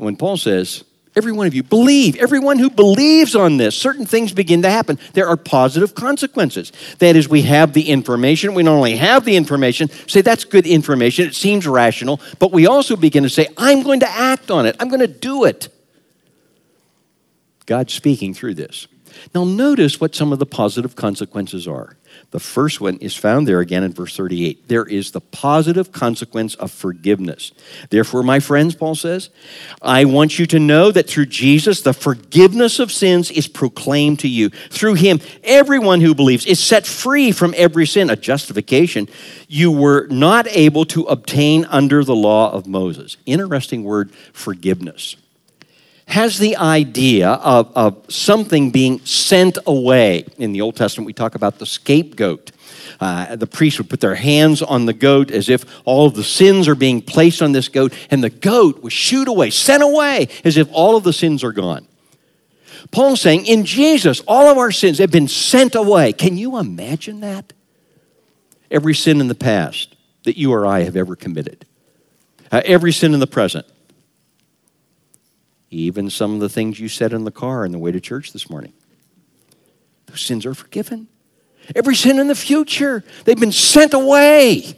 And 0.00 0.06
when 0.06 0.16
Paul 0.16 0.38
says, 0.38 0.82
every 1.14 1.30
one 1.30 1.46
of 1.46 1.52
you 1.52 1.62
believe, 1.62 2.16
everyone 2.16 2.58
who 2.58 2.70
believes 2.70 3.36
on 3.36 3.58
this, 3.58 3.76
certain 3.76 4.06
things 4.06 4.32
begin 4.32 4.62
to 4.62 4.70
happen. 4.70 4.98
There 5.12 5.28
are 5.28 5.36
positive 5.36 5.94
consequences. 5.94 6.72
That 7.00 7.16
is, 7.16 7.28
we 7.28 7.42
have 7.42 7.74
the 7.74 7.90
information. 7.90 8.54
We 8.54 8.62
not 8.62 8.76
only 8.76 8.96
have 8.96 9.26
the 9.26 9.36
information, 9.36 9.90
say 10.08 10.22
that's 10.22 10.46
good 10.46 10.66
information, 10.66 11.26
it 11.26 11.34
seems 11.34 11.66
rational, 11.66 12.18
but 12.38 12.50
we 12.50 12.66
also 12.66 12.96
begin 12.96 13.24
to 13.24 13.28
say, 13.28 13.48
I'm 13.58 13.82
going 13.82 14.00
to 14.00 14.08
act 14.08 14.50
on 14.50 14.64
it, 14.64 14.74
I'm 14.80 14.88
going 14.88 15.00
to 15.00 15.06
do 15.06 15.44
it. 15.44 15.68
God's 17.66 17.92
speaking 17.92 18.32
through 18.32 18.54
this. 18.54 18.88
Now, 19.34 19.44
notice 19.44 20.00
what 20.00 20.14
some 20.14 20.32
of 20.32 20.38
the 20.38 20.46
positive 20.46 20.96
consequences 20.96 21.66
are. 21.66 21.96
The 22.30 22.40
first 22.40 22.80
one 22.80 22.96
is 22.98 23.16
found 23.16 23.46
there 23.46 23.60
again 23.60 23.82
in 23.82 23.92
verse 23.92 24.16
38. 24.16 24.68
There 24.68 24.84
is 24.84 25.10
the 25.10 25.20
positive 25.20 25.92
consequence 25.92 26.54
of 26.56 26.70
forgiveness. 26.70 27.52
Therefore, 27.90 28.22
my 28.22 28.40
friends, 28.40 28.74
Paul 28.74 28.94
says, 28.94 29.30
I 29.82 30.04
want 30.04 30.38
you 30.38 30.46
to 30.46 30.58
know 30.58 30.92
that 30.92 31.08
through 31.08 31.26
Jesus, 31.26 31.82
the 31.82 31.92
forgiveness 31.92 32.78
of 32.78 32.92
sins 32.92 33.30
is 33.30 33.48
proclaimed 33.48 34.20
to 34.20 34.28
you. 34.28 34.50
Through 34.50 34.94
him, 34.94 35.20
everyone 35.42 36.00
who 36.00 36.14
believes 36.14 36.46
is 36.46 36.60
set 36.60 36.86
free 36.86 37.32
from 37.32 37.54
every 37.56 37.86
sin, 37.86 38.10
a 38.10 38.16
justification 38.16 39.08
you 39.48 39.72
were 39.72 40.06
not 40.08 40.46
able 40.48 40.84
to 40.86 41.04
obtain 41.04 41.64
under 41.66 42.04
the 42.04 42.16
law 42.16 42.52
of 42.52 42.66
Moses. 42.66 43.16
Interesting 43.26 43.84
word, 43.84 44.12
forgiveness 44.32 45.16
has 46.10 46.38
the 46.38 46.56
idea 46.56 47.28
of, 47.28 47.70
of 47.76 48.04
something 48.12 48.70
being 48.70 48.98
sent 49.06 49.58
away. 49.64 50.24
In 50.38 50.52
the 50.52 50.60
Old 50.60 50.74
Testament, 50.74 51.06
we 51.06 51.12
talk 51.12 51.36
about 51.36 51.58
the 51.58 51.66
scapegoat. 51.66 52.50
Uh, 52.98 53.36
the 53.36 53.46
priest 53.46 53.78
would 53.78 53.88
put 53.88 54.00
their 54.00 54.16
hands 54.16 54.60
on 54.60 54.86
the 54.86 54.92
goat 54.92 55.30
as 55.30 55.48
if 55.48 55.64
all 55.84 56.06
of 56.06 56.14
the 56.14 56.24
sins 56.24 56.66
are 56.66 56.74
being 56.74 57.00
placed 57.00 57.40
on 57.40 57.52
this 57.52 57.68
goat, 57.68 57.92
and 58.10 58.24
the 58.24 58.30
goat 58.30 58.82
was 58.82 58.92
shooed 58.92 59.28
away, 59.28 59.50
sent 59.50 59.82
away, 59.82 60.28
as 60.44 60.56
if 60.56 60.68
all 60.72 60.96
of 60.96 61.04
the 61.04 61.12
sins 61.12 61.44
are 61.44 61.52
gone. 61.52 61.86
Paul's 62.90 63.20
saying, 63.20 63.46
in 63.46 63.64
Jesus, 63.64 64.20
all 64.26 64.48
of 64.48 64.58
our 64.58 64.72
sins 64.72 64.98
have 64.98 65.12
been 65.12 65.28
sent 65.28 65.76
away. 65.76 66.12
Can 66.12 66.36
you 66.36 66.58
imagine 66.58 67.20
that? 67.20 67.52
Every 68.68 68.94
sin 68.94 69.20
in 69.20 69.28
the 69.28 69.34
past 69.36 69.94
that 70.24 70.36
you 70.36 70.52
or 70.52 70.66
I 70.66 70.80
have 70.80 70.96
ever 70.96 71.14
committed, 71.14 71.66
uh, 72.50 72.62
every 72.64 72.92
sin 72.92 73.14
in 73.14 73.20
the 73.20 73.26
present, 73.28 73.64
even 75.70 76.10
some 76.10 76.34
of 76.34 76.40
the 76.40 76.48
things 76.48 76.80
you 76.80 76.88
said 76.88 77.12
in 77.12 77.24
the 77.24 77.30
car 77.30 77.64
on 77.64 77.72
the 77.72 77.78
way 77.78 77.92
to 77.92 78.00
church 78.00 78.32
this 78.32 78.50
morning. 78.50 78.72
Those 80.06 80.20
sins 80.20 80.44
are 80.44 80.54
forgiven. 80.54 81.06
Every 81.74 81.94
sin 81.94 82.18
in 82.18 82.26
the 82.26 82.34
future, 82.34 83.04
they've 83.24 83.38
been 83.38 83.52
sent 83.52 83.94
away. 83.94 84.76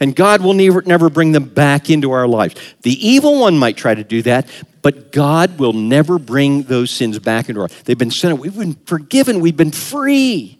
And 0.00 0.16
God 0.16 0.40
will 0.40 0.54
never, 0.54 0.82
never 0.82 1.08
bring 1.08 1.30
them 1.30 1.44
back 1.44 1.88
into 1.88 2.10
our 2.10 2.26
lives. 2.26 2.56
The 2.82 3.08
evil 3.08 3.38
one 3.38 3.56
might 3.56 3.76
try 3.76 3.94
to 3.94 4.02
do 4.02 4.22
that, 4.22 4.48
but 4.82 5.12
God 5.12 5.60
will 5.60 5.72
never 5.72 6.18
bring 6.18 6.64
those 6.64 6.90
sins 6.90 7.20
back 7.20 7.48
into 7.48 7.60
our. 7.60 7.68
They've 7.84 7.96
been 7.96 8.10
sent 8.10 8.32
away. 8.32 8.48
We've 8.48 8.58
been 8.58 8.84
forgiven. 8.84 9.38
We've 9.38 9.56
been 9.56 9.70
free. 9.70 10.58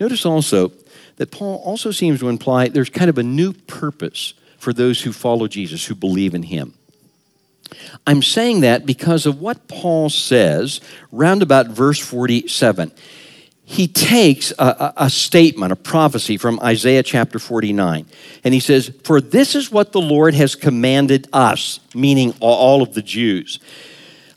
Notice 0.00 0.26
also 0.26 0.72
that 1.16 1.30
Paul 1.30 1.62
also 1.64 1.92
seems 1.92 2.18
to 2.20 2.28
imply 2.28 2.68
there's 2.68 2.90
kind 2.90 3.08
of 3.08 3.16
a 3.16 3.22
new 3.22 3.52
purpose 3.52 4.34
for 4.58 4.72
those 4.72 5.02
who 5.02 5.12
follow 5.12 5.48
Jesus, 5.48 5.84
who 5.84 5.94
believe 5.94 6.34
in 6.34 6.42
him. 6.42 6.74
I'm 8.06 8.22
saying 8.22 8.60
that 8.60 8.86
because 8.86 9.26
of 9.26 9.40
what 9.40 9.68
Paul 9.68 10.08
says 10.08 10.80
round 11.10 11.42
about 11.42 11.68
verse 11.68 11.98
47. 11.98 12.92
He 13.68 13.88
takes 13.88 14.52
a, 14.60 14.94
a, 14.96 15.10
statement, 15.10 15.72
a 15.72 15.76
prophecy 15.76 16.36
from 16.36 16.60
Isaiah 16.60 17.02
chapter 17.02 17.40
49, 17.40 18.06
and 18.44 18.54
he 18.54 18.60
says, 18.60 18.92
For 19.02 19.20
this 19.20 19.56
is 19.56 19.72
what 19.72 19.90
the 19.90 20.00
Lord 20.00 20.34
has 20.34 20.54
commanded 20.54 21.28
us, 21.32 21.80
meaning 21.92 22.32
all 22.38 22.80
of 22.80 22.94
the 22.94 23.02
Jews. 23.02 23.58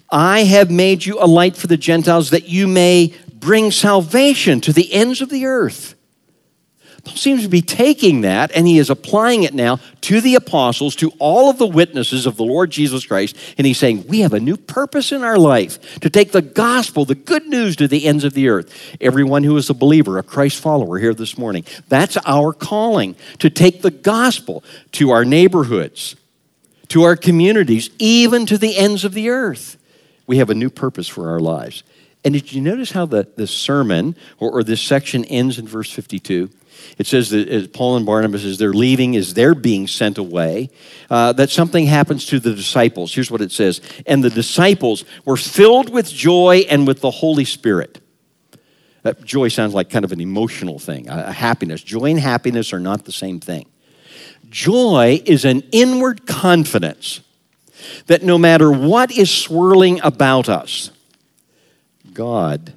I 0.10 0.46
have 0.46 0.72
made 0.72 1.06
you 1.06 1.20
a 1.20 1.28
light 1.28 1.56
for 1.56 1.68
the 1.68 1.78
Gentiles 1.78 2.32
that 2.32 2.50
you 2.50 2.68
may 2.68 3.14
bring 3.32 3.70
salvation 3.70 4.62
to 4.62 4.74
the 4.74 4.92
ends 4.92 5.22
of 5.22 5.30
the 5.30 5.46
earth. 5.46 5.94
Paul 7.04 7.16
seems 7.16 7.44
to 7.44 7.50
be 7.50 7.62
taking 7.62 8.22
that 8.22 8.52
and 8.54 8.68
he 8.68 8.78
is 8.78 8.90
applying 8.90 9.44
it 9.44 9.54
now 9.54 9.80
to 10.02 10.22
the 10.22 10.36
apostles, 10.36 10.96
to 10.98 11.12
all 11.20 11.50
of 11.50 11.58
the 11.58 11.68
witnesses 11.68 12.26
of 12.26 12.36
the 12.36 12.44
Lord 12.44 12.72
Jesus 12.72 13.06
Christ. 13.06 13.36
And 13.58 13.66
he's 13.66 13.78
saying, 13.78 14.06
We 14.08 14.22
have 14.22 14.34
a 14.34 14.40
new 14.40 14.58
purpose 14.58 15.12
in 15.12 15.24
our 15.24 15.38
life 15.38 16.00
to 16.00 16.10
take 16.10 16.32
the 16.32 16.42
gospel, 16.42 17.06
the 17.06 17.16
good 17.16 17.48
news 17.48 17.76
to 17.78 17.88
the 17.88 18.06
ends 18.06 18.24
of 18.24 18.34
the 18.34 18.50
earth. 18.50 18.74
Everyone 19.00 19.44
who 19.44 19.56
is 19.58 19.70
a 19.70 19.74
believer, 19.74 20.18
a 20.18 20.24
Christ 20.24 20.60
follower 20.62 20.98
here 20.98 21.14
this 21.14 21.38
morning, 21.38 21.66
that's 21.88 22.18
our 22.26 22.54
calling 22.54 23.16
to 23.40 23.50
take 23.50 23.82
the 23.82 23.92
gospel 23.92 24.64
to 24.94 25.12
our 25.12 25.26
neighborhoods, 25.26 26.16
to 26.90 27.04
our 27.04 27.16
communities, 27.16 27.90
even 28.00 28.46
to 28.46 28.58
the 28.58 28.78
ends 28.78 29.06
of 29.06 29.14
the 29.14 29.30
earth. 29.30 29.78
We 30.28 30.38
have 30.38 30.50
a 30.50 30.56
new 30.56 30.70
purpose 30.70 31.08
for 31.08 31.30
our 31.30 31.40
lives. 31.40 31.84
And 32.24 32.34
did 32.34 32.52
you 32.52 32.62
notice 32.62 32.92
how 32.92 33.06
the, 33.06 33.28
the 33.36 33.48
sermon 33.48 34.16
or, 34.40 34.52
or 34.52 34.64
this 34.64 34.82
section 34.82 35.24
ends 35.26 35.58
in 35.58 35.68
verse 35.68 35.92
52? 35.92 36.50
It 36.98 37.08
says 37.08 37.30
that 37.30 37.72
Paul 37.74 37.98
and 37.98 38.06
Barnabas, 38.06 38.44
as 38.44 38.58
they're 38.58 38.74
leaving, 38.74 39.16
as 39.16 39.34
they're 39.34 39.56
being 39.56 39.88
sent 39.88 40.18
away, 40.18 40.70
uh, 41.10 41.34
that 41.34 41.50
something 41.50 41.86
happens 41.86 42.26
to 42.28 42.40
the 42.40 42.54
disciples. 42.54 43.14
Here's 43.14 43.32
what 43.32 43.42
it 43.42 43.52
says 43.52 43.82
And 44.06 44.24
the 44.24 44.30
disciples 44.30 45.06
were 45.26 45.38
filled 45.38 45.90
with 45.90 46.10
joy 46.10 46.66
and 46.70 46.86
with 46.86 47.02
the 47.02 47.12
Holy 47.12 47.46
Spirit. 47.46 48.02
That 49.04 49.24
joy 49.24 49.48
sounds 49.48 49.74
like 49.74 49.90
kind 49.90 50.04
of 50.04 50.12
an 50.12 50.20
emotional 50.20 50.78
thing, 50.78 51.10
a, 51.10 51.26
a 51.28 51.32
happiness. 51.32 51.82
Joy 51.82 52.06
and 52.06 52.20
happiness 52.20 52.74
are 52.74 52.80
not 52.80 53.06
the 53.06 53.12
same 53.12 53.40
thing. 53.40 53.70
Joy 54.50 55.22
is 55.26 55.46
an 55.46 55.64
inward 55.72 56.26
confidence 56.26 57.22
that 58.08 58.24
no 58.24 58.38
matter 58.38 58.72
what 58.72 59.12
is 59.12 59.32
swirling 59.32 60.02
about 60.02 60.50
us, 60.50 60.92
God 62.14 62.74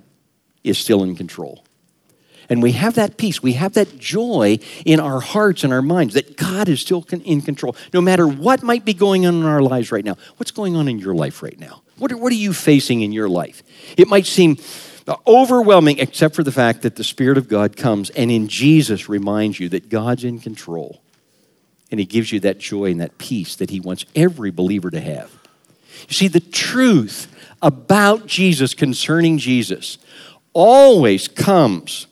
is 0.63 0.79
still 0.79 1.03
in 1.03 1.17
control. 1.17 1.65
And 2.53 2.63
we 2.63 2.73
have 2.73 2.97
that 2.97 3.17
peace, 3.17 3.43
we 3.43 3.55
have 3.55 3.73
that 3.73 3.99
joy 3.99 4.59
in 4.85 5.01
our 5.01 5.21
hearts 5.21 5.65
and 5.65 5.73
our 5.73 5.81
minds 5.81 6.13
that 6.13 6.37
God 6.37 6.69
is 6.69 6.83
still 6.83 7.03
in 7.11 7.41
control. 7.41 7.75
No 7.95 8.03
matter 8.03 8.29
what 8.29 8.63
might 8.63 8.85
be 8.85 8.93
going 8.93 9.25
on 9.25 9.37
in 9.37 9.47
our 9.47 9.63
lives 9.63 9.91
right 9.91 10.05
now. 10.05 10.19
What's 10.37 10.51
going 10.51 10.77
on 10.77 10.87
in 10.87 10.99
your 10.99 11.15
life 11.15 11.43
right 11.43 11.59
now? 11.59 11.81
What 11.97 12.13
are, 12.13 12.19
what 12.19 12.31
are 12.31 12.37
you 12.37 12.53
facing 12.53 13.01
in 13.01 13.11
your 13.11 13.27
life? 13.27 13.63
It 13.97 14.07
might 14.07 14.27
seem 14.27 14.59
overwhelming, 15.27 15.99
except 15.99 16.35
for 16.35 16.43
the 16.43 16.53
fact 16.53 16.83
that 16.83 16.97
the 16.97 17.05
Spirit 17.05 17.39
of 17.39 17.49
God 17.49 17.75
comes 17.75 18.11
and 18.11 18.31
in 18.31 18.49
Jesus 18.49 19.09
reminds 19.09 19.59
you 19.59 19.71
that 19.71 19.89
God's 19.89 20.23
in 20.23 20.39
control. 20.39 21.01
And 21.91 21.99
He 21.99 22.05
gives 22.05 22.33
you 22.33 22.41
that 22.41 22.59
joy 22.59 22.91
and 22.91 23.01
that 23.01 23.17
peace 23.17 23.57
that 23.57 23.71
He 23.71 23.81
wants 23.81 24.05
every 24.15 24.51
believer 24.51 24.91
to 24.91 25.01
have. 25.01 25.33
You 26.07 26.13
see, 26.13 26.29
the 26.29 26.41
truth 26.41 27.35
about 27.63 28.27
Jesus 28.27 28.75
concerning 28.75 29.39
Jesus 29.39 29.97
always 30.53 31.29
comes 31.29 32.09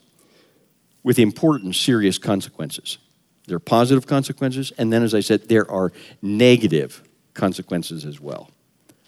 with 1.03 1.19
important, 1.19 1.77
serious 1.77 2.19
consequences. 2.19 2.99
There 3.47 3.57
are 3.57 3.61
positive 3.61 4.07
consequences, 4.07 4.73
and 4.79 4.93
then, 4.93 5.03
as 5.03 5.15
I 5.15 5.21
said, 5.21 5.49
there 5.49 5.71
are 5.71 5.93
negative 6.23 7.03
consequences 7.35 8.05
as 8.05 8.21
well. 8.21 8.51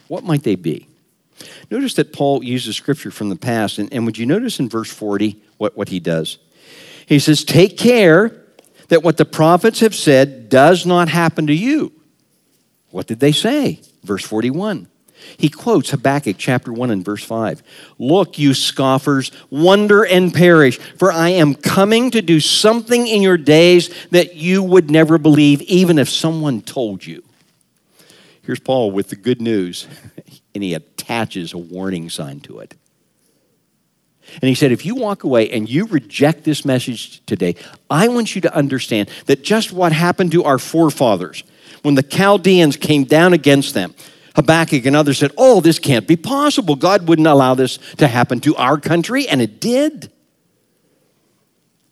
What 0.09 0.25
might 0.25 0.43
they 0.43 0.57
be? 0.57 0.89
Notice 1.71 1.95
that 1.95 2.13
Paul 2.13 2.43
uses 2.43 2.77
scripture 2.77 3.11
from 3.11 3.29
the 3.29 3.37
past, 3.37 3.79
and, 3.79 3.93
and 3.93 4.05
would 4.07 4.19
you 4.19 4.27
notice 4.27 4.59
in 4.59 4.69
verse 4.69 4.93
40 4.93 5.41
what, 5.59 5.77
what 5.77 5.89
he 5.89 6.01
does? 6.01 6.39
He 7.07 7.19
says, 7.19 7.45
Take 7.45 7.77
care 7.77 8.43
that 8.89 9.03
what 9.03 9.17
the 9.17 9.25
prophets 9.25 9.81
have 9.81 9.95
said 9.95 10.49
does 10.49 10.85
not 10.85 11.09
happen 11.09 11.47
to 11.47 11.55
you. 11.55 11.93
What 12.91 13.07
did 13.07 13.21
they 13.21 13.33
say? 13.33 13.81
Verse 14.03 14.25
41 14.25 14.89
he 15.37 15.49
quotes 15.49 15.91
Habakkuk 15.91 16.37
chapter 16.39 16.73
1 16.73 16.91
and 16.91 17.05
verse 17.05 17.25
5. 17.25 17.63
Look, 17.99 18.39
you 18.39 18.55
scoffers, 18.55 19.31
wonder 19.51 20.05
and 20.05 20.33
perish, 20.33 20.79
for 20.79 21.13
I 21.13 21.31
am 21.31 21.55
coming 21.55 22.11
to 22.13 22.23
do 22.23 22.41
something 22.41 23.07
in 23.07 23.23
your 23.23 23.39
days 23.39 23.91
that 24.11 24.37
you 24.37 24.63
would 24.63 24.91
never 24.91 25.19
believe, 25.19 25.63
even 25.63 25.99
if 25.99 26.09
someone 26.09 26.63
told 26.63 27.07
you. 27.07 27.23
Here's 28.43 28.61
Paul 28.61 28.91
with 28.91 29.09
the 29.09 29.17
good 29.17 29.41
news, 29.41 29.87
and 30.55 30.63
he 30.63 30.75
attaches 30.75 31.53
a 31.53 31.59
warning 31.59 32.11
sign 32.11 32.41
to 32.41 32.61
it. 32.61 32.75
And 34.41 34.49
he 34.49 34.55
said, 34.55 34.73
if 34.73 34.87
you 34.87 34.95
walk 34.95 35.25
away 35.25 35.51
and 35.51 35.69
you 35.69 35.87
reject 35.87 36.45
this 36.45 36.65
message 36.65 37.25
today, 37.27 37.57
I 37.91 38.09
want 38.09 38.35
you 38.35 38.41
to 38.43 38.55
understand 38.55 39.11
that 39.27 39.43
just 39.43 39.73
what 39.73 39.93
happened 39.93 40.33
to 40.33 40.45
our 40.45 40.59
forefathers 40.59 41.45
when 41.83 41.97
the 41.97 42.03
Chaldeans 42.03 42.77
came 42.77 43.05
down 43.05 43.33
against 43.33 43.75
them, 43.75 43.95
Habakkuk 44.35 44.87
and 44.87 44.97
others 44.97 45.19
said, 45.19 45.33
Oh, 45.37 45.61
this 45.61 45.79
can't 45.79 46.07
be 46.07 46.17
possible. 46.17 46.75
God 46.77 47.09
wouldn't 47.09 47.29
allow 47.29 47.55
this 47.55 47.79
to 47.99 48.09
happen 48.09 48.41
to 48.41 48.57
our 48.57 48.79
country, 48.79 49.29
and 49.29 49.41
it 49.41 49.61
did. 49.61 50.11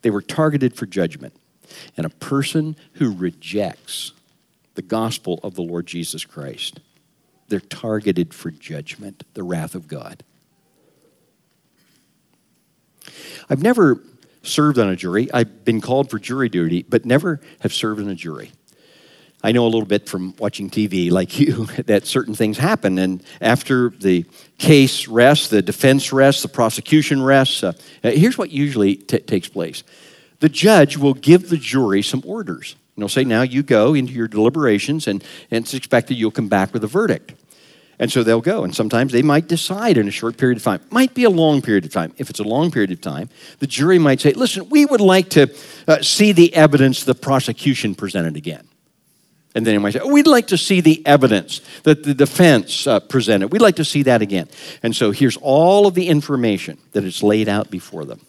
They 0.02 0.10
were 0.10 0.22
targeted 0.22 0.74
for 0.74 0.86
judgment. 0.86 1.34
And 1.96 2.06
a 2.06 2.10
person 2.10 2.76
who 2.94 3.14
rejects 3.14 4.12
the 4.74 4.82
gospel 4.82 5.40
of 5.42 5.54
the 5.54 5.62
Lord 5.62 5.86
Jesus 5.86 6.24
Christ, 6.24 6.80
they're 7.48 7.60
targeted 7.60 8.32
for 8.32 8.50
judgment, 8.50 9.24
the 9.34 9.42
wrath 9.42 9.74
of 9.74 9.88
God. 9.88 10.24
I've 13.48 13.62
never 13.62 14.00
served 14.42 14.78
on 14.78 14.88
a 14.88 14.96
jury. 14.96 15.28
I've 15.32 15.64
been 15.64 15.80
called 15.80 16.10
for 16.10 16.18
jury 16.18 16.48
duty, 16.48 16.82
but 16.88 17.04
never 17.04 17.40
have 17.60 17.72
served 17.72 18.00
on 18.00 18.08
a 18.08 18.14
jury. 18.14 18.52
I 19.42 19.52
know 19.52 19.64
a 19.64 19.68
little 19.68 19.86
bit 19.86 20.08
from 20.08 20.34
watching 20.38 20.68
TV, 20.68 21.10
like 21.10 21.38
you, 21.38 21.64
that 21.86 22.06
certain 22.06 22.34
things 22.34 22.58
happen. 22.58 22.98
And 22.98 23.22
after 23.40 23.90
the 23.90 24.24
case 24.58 25.08
rests, 25.08 25.48
the 25.48 25.62
defense 25.62 26.12
rests, 26.12 26.42
the 26.42 26.48
prosecution 26.48 27.22
rests, 27.22 27.64
uh, 27.64 27.72
uh, 28.04 28.10
here's 28.10 28.36
what 28.36 28.50
usually 28.50 28.96
t- 28.96 29.18
takes 29.18 29.48
place 29.48 29.82
the 30.40 30.48
judge 30.48 30.96
will 30.96 31.14
give 31.14 31.50
the 31.50 31.58
jury 31.58 32.02
some 32.02 32.22
orders. 32.26 32.74
And 32.96 33.02
he'll 33.02 33.08
say, 33.08 33.24
Now 33.24 33.42
you 33.42 33.62
go 33.62 33.94
into 33.94 34.12
your 34.12 34.28
deliberations, 34.28 35.06
and, 35.06 35.22
and 35.50 35.64
it's 35.64 35.74
expected 35.74 36.14
you'll 36.14 36.30
come 36.30 36.48
back 36.48 36.72
with 36.72 36.82
a 36.84 36.88
verdict. 36.88 37.34
And 37.98 38.10
so 38.10 38.22
they'll 38.22 38.40
go. 38.40 38.64
And 38.64 38.74
sometimes 38.74 39.12
they 39.12 39.20
might 39.20 39.46
decide 39.46 39.98
in 39.98 40.08
a 40.08 40.10
short 40.10 40.38
period 40.38 40.56
of 40.56 40.64
time. 40.64 40.80
Might 40.90 41.12
be 41.12 41.24
a 41.24 41.30
long 41.30 41.60
period 41.60 41.84
of 41.84 41.92
time. 41.92 42.14
If 42.16 42.30
it's 42.30 42.40
a 42.40 42.44
long 42.44 42.70
period 42.70 42.90
of 42.90 43.02
time, 43.02 43.28
the 43.58 43.66
jury 43.66 43.98
might 43.98 44.22
say, 44.22 44.32
listen, 44.32 44.70
we 44.70 44.86
would 44.86 45.02
like 45.02 45.28
to 45.30 45.54
uh, 45.86 46.00
see 46.00 46.32
the 46.32 46.54
evidence 46.54 47.04
the 47.04 47.14
prosecution 47.14 47.94
presented 47.94 48.36
again. 48.36 48.69
And 49.54 49.66
then 49.66 49.74
he 49.74 49.78
might 49.78 49.92
say, 49.92 50.00
oh, 50.00 50.12
we'd 50.12 50.28
like 50.28 50.48
to 50.48 50.56
see 50.56 50.80
the 50.80 51.04
evidence 51.04 51.60
that 51.82 52.04
the 52.04 52.14
defense 52.14 52.86
uh, 52.86 53.00
presented. 53.00 53.50
We'd 53.50 53.62
like 53.62 53.76
to 53.76 53.84
see 53.84 54.04
that 54.04 54.22
again. 54.22 54.48
And 54.82 54.94
so 54.94 55.10
here's 55.10 55.36
all 55.38 55.86
of 55.86 55.94
the 55.94 56.06
information 56.08 56.78
that 56.92 57.02
is 57.02 57.22
laid 57.22 57.48
out 57.48 57.70
before 57.70 58.04
them. 58.04 58.20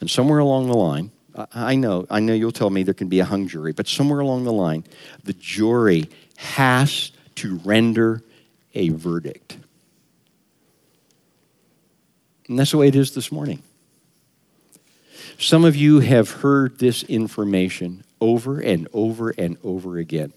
And 0.00 0.10
somewhere 0.10 0.38
along 0.38 0.66
the 0.66 0.76
line, 0.76 1.12
I 1.54 1.76
know, 1.76 2.06
I 2.10 2.20
know 2.20 2.34
you'll 2.34 2.52
tell 2.52 2.68
me 2.68 2.82
there 2.82 2.92
can 2.92 3.08
be 3.08 3.20
a 3.20 3.24
hung 3.24 3.48
jury, 3.48 3.72
but 3.72 3.88
somewhere 3.88 4.20
along 4.20 4.44
the 4.44 4.52
line, 4.52 4.84
the 5.24 5.32
jury 5.32 6.10
has 6.36 7.12
to 7.36 7.56
render 7.64 8.22
a 8.74 8.90
verdict. 8.90 9.56
And 12.48 12.58
that's 12.58 12.72
the 12.72 12.78
way 12.78 12.88
it 12.88 12.96
is 12.96 13.14
this 13.14 13.30
morning. 13.30 13.62
Some 15.38 15.64
of 15.64 15.76
you 15.76 16.00
have 16.00 16.30
heard 16.30 16.78
this 16.78 17.02
information 17.04 18.04
over 18.20 18.60
and 18.60 18.88
over 18.92 19.30
and 19.30 19.56
over 19.62 19.98
again. 19.98 20.32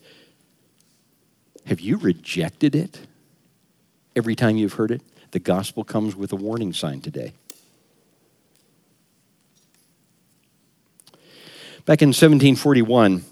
Have 1.66 1.80
you 1.80 1.98
rejected 1.98 2.76
it 2.76 3.00
every 4.16 4.36
time 4.36 4.58
you've 4.58 4.74
heard 4.74 4.92
it? 4.92 5.02
The 5.32 5.40
gospel 5.40 5.84
comes 5.84 6.16
with 6.16 6.32
a 6.32 6.36
warning 6.36 6.74
sign 6.74 7.02
today. 7.02 7.34
Back 11.86 12.02
in 12.02 12.10
1741, 12.10 13.24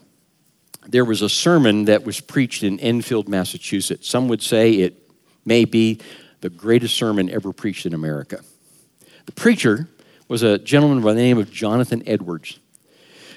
there 0.87 1.05
was 1.05 1.21
a 1.21 1.29
sermon 1.29 1.85
that 1.85 2.03
was 2.03 2.19
preached 2.19 2.63
in 2.63 2.79
Enfield, 2.79 3.29
Massachusetts. 3.29 4.09
Some 4.09 4.27
would 4.27 4.41
say 4.41 4.73
it 4.73 5.09
may 5.45 5.63
be 5.63 5.99
the 6.41 6.49
greatest 6.49 6.95
sermon 6.95 7.29
ever 7.29 7.53
preached 7.53 7.85
in 7.85 7.93
America. 7.93 8.41
The 9.25 9.31
preacher 9.31 9.87
was 10.27 10.43
a 10.43 10.57
gentleman 10.57 11.01
by 11.01 11.13
the 11.13 11.21
name 11.21 11.37
of 11.37 11.51
Jonathan 11.51 12.03
Edwards. 12.05 12.59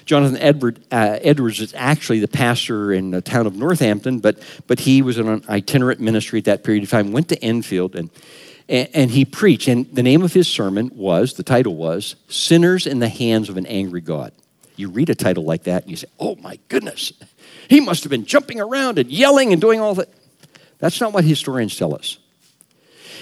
Jonathan 0.05 0.37
Edward, 0.37 0.79
uh, 0.91 1.17
Edwards 1.21 1.59
is 1.59 1.73
actually 1.75 2.19
the 2.19 2.27
pastor 2.27 2.93
in 2.93 3.11
the 3.11 3.21
town 3.21 3.47
of 3.47 3.55
Northampton, 3.55 4.19
but, 4.19 4.37
but 4.67 4.79
he 4.79 5.01
was 5.01 5.17
in 5.17 5.27
an 5.27 5.43
itinerant 5.49 5.99
ministry 5.99 6.39
at 6.39 6.45
that 6.45 6.63
period 6.63 6.83
of 6.83 6.89
time, 6.91 7.11
went 7.11 7.29
to 7.29 7.43
Enfield, 7.43 7.95
and, 7.95 8.11
and, 8.69 8.87
and 8.93 9.11
he 9.11 9.25
preached. 9.25 9.67
And 9.67 9.87
the 9.93 10.03
name 10.03 10.21
of 10.21 10.33
his 10.33 10.47
sermon 10.47 10.91
was, 10.93 11.33
the 11.33 11.43
title 11.43 11.75
was, 11.75 12.15
Sinners 12.29 12.85
in 12.85 12.99
the 12.99 13.09
Hands 13.09 13.49
of 13.49 13.57
an 13.57 13.65
Angry 13.65 14.01
God. 14.01 14.31
You 14.75 14.89
read 14.89 15.09
a 15.09 15.15
title 15.15 15.43
like 15.43 15.63
that 15.63 15.83
and 15.83 15.91
you 15.91 15.97
say, 15.97 16.07
oh 16.19 16.35
my 16.35 16.59
goodness, 16.67 17.13
he 17.67 17.79
must 17.79 18.03
have 18.03 18.11
been 18.11 18.25
jumping 18.25 18.59
around 18.59 18.99
and 18.99 19.09
yelling 19.09 19.53
and 19.53 19.61
doing 19.61 19.79
all 19.79 19.95
that. 19.95 20.09
That's 20.79 20.99
not 20.99 21.13
what 21.13 21.23
historians 21.23 21.77
tell 21.77 21.95
us. 21.95 22.19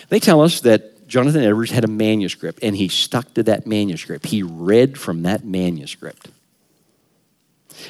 They 0.09 0.19
tell 0.19 0.41
us 0.41 0.61
that 0.61 1.07
Jonathan 1.07 1.43
Edwards 1.43 1.71
had 1.71 1.83
a 1.83 1.87
manuscript 1.87 2.59
and 2.63 2.75
he 2.75 2.87
stuck 2.87 3.33
to 3.35 3.43
that 3.43 3.67
manuscript. 3.67 4.25
He 4.25 4.43
read 4.43 4.97
from 4.97 5.21
that 5.23 5.45
manuscript. 5.45 6.29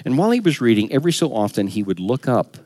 And 0.05 0.17
while 0.17 0.31
he 0.31 0.39
was 0.39 0.61
reading, 0.61 0.91
every 0.91 1.13
so 1.13 1.33
often 1.33 1.67
he 1.67 1.83
would 1.83 1.99
look 1.99 2.27
up 2.27 2.57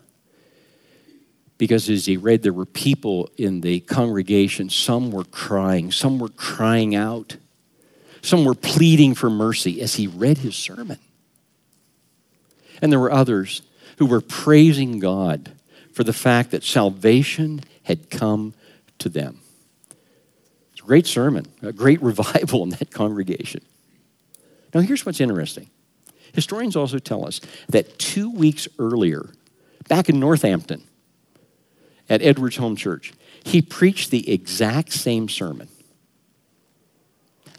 because 1.57 1.89
as 1.89 2.05
he 2.05 2.17
read, 2.17 2.43
there 2.43 2.53
were 2.53 2.65
people 2.65 3.29
in 3.37 3.61
the 3.61 3.79
congregation. 3.81 4.69
Some 4.69 5.11
were 5.11 5.23
crying, 5.23 5.91
some 5.91 6.19
were 6.19 6.29
crying 6.29 6.95
out, 6.95 7.37
some 8.21 8.45
were 8.45 8.55
pleading 8.55 9.15
for 9.15 9.29
mercy 9.29 9.81
as 9.81 9.95
he 9.95 10.07
read 10.07 10.39
his 10.39 10.55
sermon. 10.55 10.99
And 12.81 12.91
there 12.91 12.99
were 12.99 13.11
others 13.11 13.63
who 13.97 14.05
were 14.05 14.21
praising 14.21 14.99
God 14.99 15.51
for 15.91 16.03
the 16.03 16.13
fact 16.13 16.51
that 16.51 16.63
salvation 16.63 17.61
had 17.83 18.11
come 18.11 18.53
to 18.99 19.09
them. 19.09 19.39
It's 20.73 20.81
a 20.81 20.85
great 20.85 21.07
sermon, 21.07 21.47
a 21.63 21.73
great 21.73 22.01
revival 22.03 22.61
in 22.63 22.69
that 22.69 22.91
congregation. 22.91 23.61
Now, 24.73 24.81
here's 24.81 25.05
what's 25.05 25.21
interesting 25.21 25.69
Historians 26.33 26.75
also 26.75 26.99
tell 26.99 27.25
us 27.25 27.41
that 27.69 27.97
two 27.99 28.31
weeks 28.31 28.67
earlier, 28.79 29.29
back 29.87 30.09
in 30.09 30.19
Northampton, 30.19 30.83
at 32.09 32.21
Edwards 32.21 32.57
Home 32.57 32.75
Church, 32.75 33.13
he 33.43 33.61
preached 33.61 34.11
the 34.11 34.31
exact 34.31 34.93
same 34.93 35.29
sermon. 35.29 35.67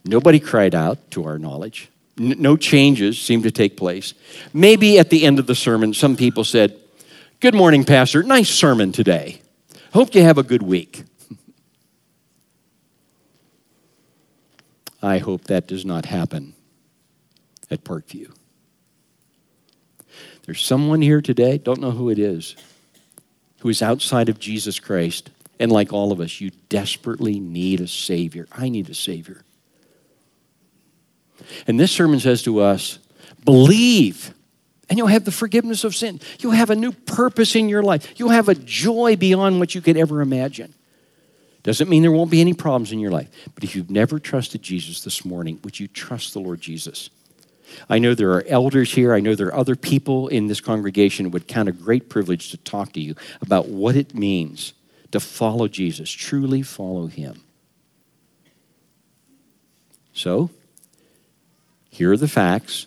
Nobody 0.05 0.41
cried 0.41 0.75
out, 0.75 1.11
to 1.13 1.25
our 1.25 1.39
knowledge. 1.39 1.91
No 2.17 2.57
changes 2.57 3.21
seemed 3.21 3.45
to 3.45 3.51
take 3.51 3.77
place. 3.77 4.15
Maybe 4.53 4.99
at 4.99 5.11
the 5.11 5.25
end 5.25 5.39
of 5.39 5.47
the 5.47 5.55
sermon, 5.55 5.95
some 5.95 6.17
people 6.17 6.45
said, 6.45 6.77
Good 7.41 7.55
morning, 7.55 7.85
Pastor. 7.85 8.23
Nice 8.23 8.51
sermon 8.51 8.91
today. 8.91 9.43
Hope 9.93 10.15
you 10.15 10.23
have 10.23 10.39
a 10.39 10.43
good 10.43 10.63
week. 10.63 11.05
I 15.01 15.19
hope 15.19 15.45
that 15.45 15.69
does 15.69 15.85
not 15.85 16.07
happen 16.07 16.55
at 17.71 17.85
Parkview. 17.85 18.35
There's 20.49 20.65
someone 20.65 21.03
here 21.03 21.21
today, 21.21 21.59
don't 21.59 21.79
know 21.79 21.91
who 21.91 22.09
it 22.09 22.19
is, 22.19 22.57
who 23.59 23.69
is 23.69 23.83
outside 23.83 24.31
of 24.31 24.39
Jesus 24.39 24.81
Christ. 24.81 25.29
And 25.61 25.71
like 25.71 25.93
all 25.93 26.11
of 26.11 26.23
us, 26.23 26.41
you 26.41 26.53
desperately 26.71 27.39
need 27.39 27.83
a 27.83 27.87
Savior. 27.87 28.49
I 28.51 28.71
need 28.71 28.89
a 28.89 28.95
Savior. 28.95 29.43
And 31.67 31.79
this 31.79 31.93
sermon 31.93 32.19
says 32.19 32.43
to 32.45 32.61
us 32.61 32.99
believe, 33.45 34.33
and 34.89 34.97
you'll 34.97 35.09
have 35.09 35.27
the 35.27 35.31
forgiveness 35.31 35.85
of 35.85 35.95
sin. 35.95 36.19
You'll 36.39 36.53
have 36.53 36.71
a 36.71 36.77
new 36.77 36.93
purpose 36.93 37.55
in 37.55 37.69
your 37.69 37.83
life. 37.83 38.15
You'll 38.17 38.31
have 38.31 38.49
a 38.49 38.55
joy 38.55 39.17
beyond 39.17 39.61
what 39.61 39.75
you 39.75 39.83
could 39.83 39.99
ever 39.99 40.23
imagine. 40.23 40.73
Doesn't 41.63 41.91
mean 41.91 42.01
there 42.01 42.11
won't 42.11 42.31
be 42.31 42.41
any 42.41 42.55
problems 42.55 42.91
in 42.91 43.01
your 43.01 43.11
life. 43.11 43.29
But 43.55 43.65
if 43.65 43.77
you've 43.77 43.91
never 43.91 44.19
trusted 44.19 44.63
Jesus 44.63 45.03
this 45.03 45.27
morning, 45.27 45.61
would 45.63 45.79
you 45.79 45.89
trust 45.89 46.33
the 46.33 46.41
Lord 46.41 46.63
Jesus? 46.63 47.11
I 47.89 47.99
know 47.99 48.15
there 48.15 48.33
are 48.33 48.45
elders 48.47 48.93
here. 48.93 49.15
I 49.15 49.21
know 49.21 49.35
there 49.35 49.49
are 49.49 49.55
other 49.55 49.77
people 49.77 50.29
in 50.29 50.47
this 50.47 50.61
congregation 50.61 51.27
who 51.27 51.31
would 51.31 51.47
count 51.47 51.69
a 51.69 51.73
great 51.73 52.09
privilege 52.09 52.51
to 52.51 52.57
talk 52.57 52.93
to 52.93 53.01
you 53.01 53.15
about 53.41 53.69
what 53.69 53.97
it 53.97 54.15
means 54.15 54.75
to 55.13 55.21
follow 55.21 55.69
Jesus, 55.69 56.11
truly 56.11 56.63
follow 56.63 57.07
him. 57.07 57.43
So, 60.13 60.51
here 61.91 62.13
are 62.13 62.17
the 62.17 62.29
facts. 62.29 62.87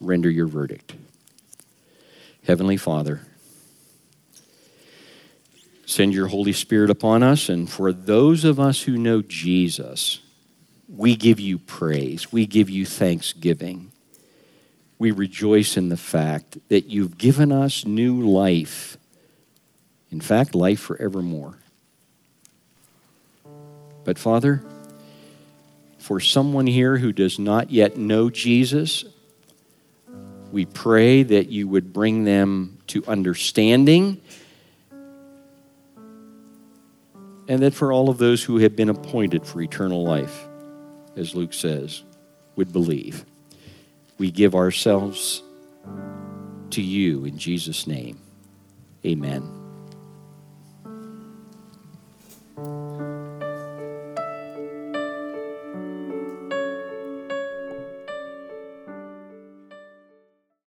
Render 0.00 0.30
your 0.30 0.46
verdict. 0.46 0.94
Heavenly 2.44 2.76
Father, 2.76 3.20
send 5.86 6.12
your 6.12 6.26
Holy 6.28 6.52
Spirit 6.52 6.90
upon 6.90 7.22
us, 7.22 7.48
and 7.48 7.70
for 7.70 7.92
those 7.92 8.44
of 8.44 8.58
us 8.58 8.82
who 8.82 8.96
know 8.96 9.22
Jesus, 9.22 10.21
we 10.94 11.16
give 11.16 11.40
you 11.40 11.58
praise. 11.58 12.30
We 12.30 12.46
give 12.46 12.68
you 12.68 12.84
thanksgiving. 12.84 13.92
We 14.98 15.10
rejoice 15.10 15.76
in 15.76 15.88
the 15.88 15.96
fact 15.96 16.58
that 16.68 16.86
you've 16.86 17.16
given 17.16 17.50
us 17.50 17.86
new 17.86 18.20
life. 18.20 18.98
In 20.10 20.20
fact, 20.20 20.54
life 20.54 20.80
forevermore. 20.80 21.58
But, 24.04 24.18
Father, 24.18 24.62
for 25.98 26.20
someone 26.20 26.66
here 26.66 26.98
who 26.98 27.12
does 27.12 27.38
not 27.38 27.70
yet 27.70 27.96
know 27.96 28.28
Jesus, 28.28 29.04
we 30.52 30.66
pray 30.66 31.22
that 31.22 31.48
you 31.48 31.66
would 31.68 31.92
bring 31.92 32.24
them 32.24 32.78
to 32.88 33.02
understanding. 33.06 34.20
And 37.48 37.62
that 37.62 37.72
for 37.72 37.92
all 37.92 38.10
of 38.10 38.18
those 38.18 38.44
who 38.44 38.58
have 38.58 38.76
been 38.76 38.88
appointed 38.88 39.46
for 39.46 39.60
eternal 39.62 40.04
life, 40.04 40.48
as 41.16 41.34
Luke 41.34 41.52
says, 41.52 42.02
would 42.56 42.72
believe. 42.72 43.24
We 44.18 44.30
give 44.30 44.54
ourselves 44.54 45.42
to 46.70 46.82
you 46.82 47.24
in 47.24 47.38
Jesus' 47.38 47.86
name. 47.86 48.18
Amen. 49.04 49.61